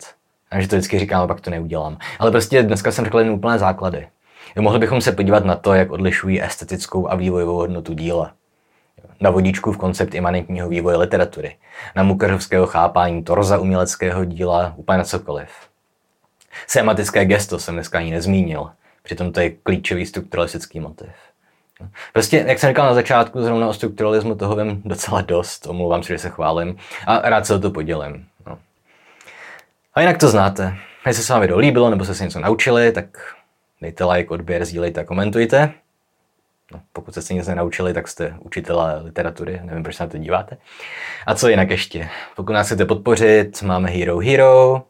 A 0.51 0.61
že 0.61 0.69
to 0.69 0.77
vždycky 0.77 0.99
říkám, 0.99 1.23
a 1.23 1.27
pak 1.27 1.41
to 1.41 1.51
neudělám. 1.51 1.99
Ale 2.19 2.31
prostě 2.31 2.63
dneska 2.63 2.93
jsem 2.93 3.05
řekl 3.05 3.19
jen 3.19 3.31
úplné 3.31 3.59
základy. 3.59 4.09
Jo, 4.57 4.63
mohli 4.63 4.79
bychom 4.79 5.01
se 5.01 5.13
podívat 5.13 5.45
na 5.45 5.57
to, 5.57 5.75
jak 5.75 5.91
odlišují 5.91 6.43
estetickou 6.43 7.11
a 7.11 7.15
vývojovou 7.15 7.57
hodnotu 7.57 7.95
díla. 7.95 8.33
Na 9.21 9.31
vodičku 9.31 9.73
v 9.73 9.77
koncept 9.77 10.15
imanentního 10.15 10.69
vývoje 10.69 10.97
literatury. 10.97 11.57
Na 11.97 12.03
mukařovského 12.03 12.67
chápání 12.67 13.25
torza 13.25 13.59
uměleckého 13.59 14.25
díla, 14.25 14.75
úplně 14.77 14.99
na 14.99 15.05
cokoliv. 15.05 15.49
Sematické 16.67 17.25
gesto 17.25 17.59
jsem 17.59 17.75
dneska 17.75 17.99
ani 17.99 18.11
nezmínil. 18.11 18.71
Přitom 19.03 19.33
to 19.33 19.41
je 19.41 19.51
klíčový 19.51 20.07
strukturalistický 20.07 20.81
motiv. 20.81 21.09
Prostě, 22.13 22.45
jak 22.47 22.59
jsem 22.59 22.71
říkal 22.71 22.87
na 22.87 22.95
začátku, 22.95 23.43
zrovna 23.43 23.69
o 23.69 23.73
strukturalismu 23.73 24.35
toho 24.35 24.57
vím 24.57 24.83
docela 24.85 25.21
dost, 25.21 25.67
omlouvám 25.67 26.03
se, 26.03 26.13
že 26.13 26.19
se 26.19 26.31
chválím 26.31 26.77
a 27.07 27.31
rád 27.31 27.47
se 27.47 27.55
o 27.55 27.59
to 27.59 27.71
podělím. 27.71 28.27
A 29.99 30.01
jinak 30.01 30.19
to 30.19 30.29
znáte. 30.29 30.75
Jestli 31.07 31.23
se 31.23 31.33
vám 31.33 31.43
video 31.43 31.59
líbilo 31.59 31.91
nebo 31.91 32.05
jste 32.05 32.15
se 32.15 32.25
něco 32.25 32.41
naučili, 32.41 32.93
tak 32.93 33.05
dejte 33.81 34.05
like, 34.05 34.31
odběr, 34.31 34.65
sdílejte 34.65 35.01
a 35.01 35.05
komentujte. 35.05 35.73
No, 36.73 36.81
pokud 36.93 37.11
jste 37.11 37.23
se 37.23 37.35
nic 37.35 37.47
nenaučili, 37.47 37.95
tak 37.95 38.09
jste 38.09 38.35
učitelé 38.41 39.01
literatury, 39.03 39.61
nevím, 39.63 39.83
proč 39.83 39.97
se 39.97 40.03
na 40.03 40.11
to 40.11 40.19
díváte. 40.19 40.57
A 41.27 41.35
co 41.35 41.49
jinak 41.49 41.71
ještě? 41.71 42.09
Pokud 42.37 42.53
nás 42.53 42.67
chcete 42.67 42.85
podpořit, 42.85 43.63
máme 43.63 43.91
Hero 43.91 44.19
Hero, 44.19 44.83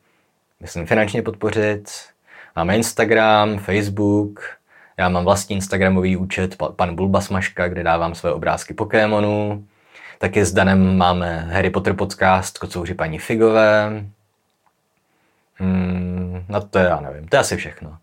myslím 0.60 0.86
finančně 0.86 1.22
podpořit, 1.22 1.90
máme 2.56 2.76
Instagram, 2.76 3.58
Facebook, 3.58 4.40
já 4.96 5.08
mám 5.08 5.24
vlastní 5.24 5.56
Instagramový 5.56 6.16
účet, 6.16 6.56
pan 6.76 6.94
Bulbasmaška, 6.94 7.68
kde 7.68 7.82
dávám 7.82 8.14
své 8.14 8.32
obrázky 8.32 8.74
Pokémonů. 8.74 9.64
Taky 10.18 10.44
s 10.44 10.52
Danem 10.52 10.96
máme 10.96 11.48
Harry 11.52 11.70
Potter 11.70 11.94
podcast, 11.94 12.58
kocouři 12.58 12.94
paní 12.94 13.18
Figové. 13.18 14.04
Hmm, 15.58 16.44
no 16.48 16.60
to 16.60 16.78
já 16.78 17.00
nevím, 17.00 17.28
to 17.28 17.36
je 17.36 17.40
asi 17.40 17.56
všechno. 17.56 17.98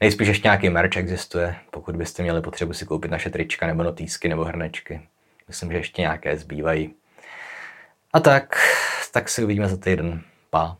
Nejspíš 0.00 0.28
ještě 0.28 0.48
nějaký 0.48 0.70
merch 0.70 0.96
existuje, 0.96 1.56
pokud 1.70 1.96
byste 1.96 2.22
měli 2.22 2.40
potřebu 2.40 2.72
si 2.72 2.86
koupit 2.86 3.10
naše 3.10 3.30
trička 3.30 3.66
nebo 3.66 3.82
notýsky 3.82 4.28
nebo 4.28 4.44
hrnečky. 4.44 5.00
Myslím, 5.48 5.72
že 5.72 5.78
ještě 5.78 6.02
nějaké 6.02 6.36
zbývají. 6.36 6.94
A 8.12 8.20
tak, 8.20 8.56
tak 9.12 9.28
si 9.28 9.44
uvidíme 9.44 9.68
za 9.68 9.76
týden. 9.76 10.22
Pa. 10.50 10.76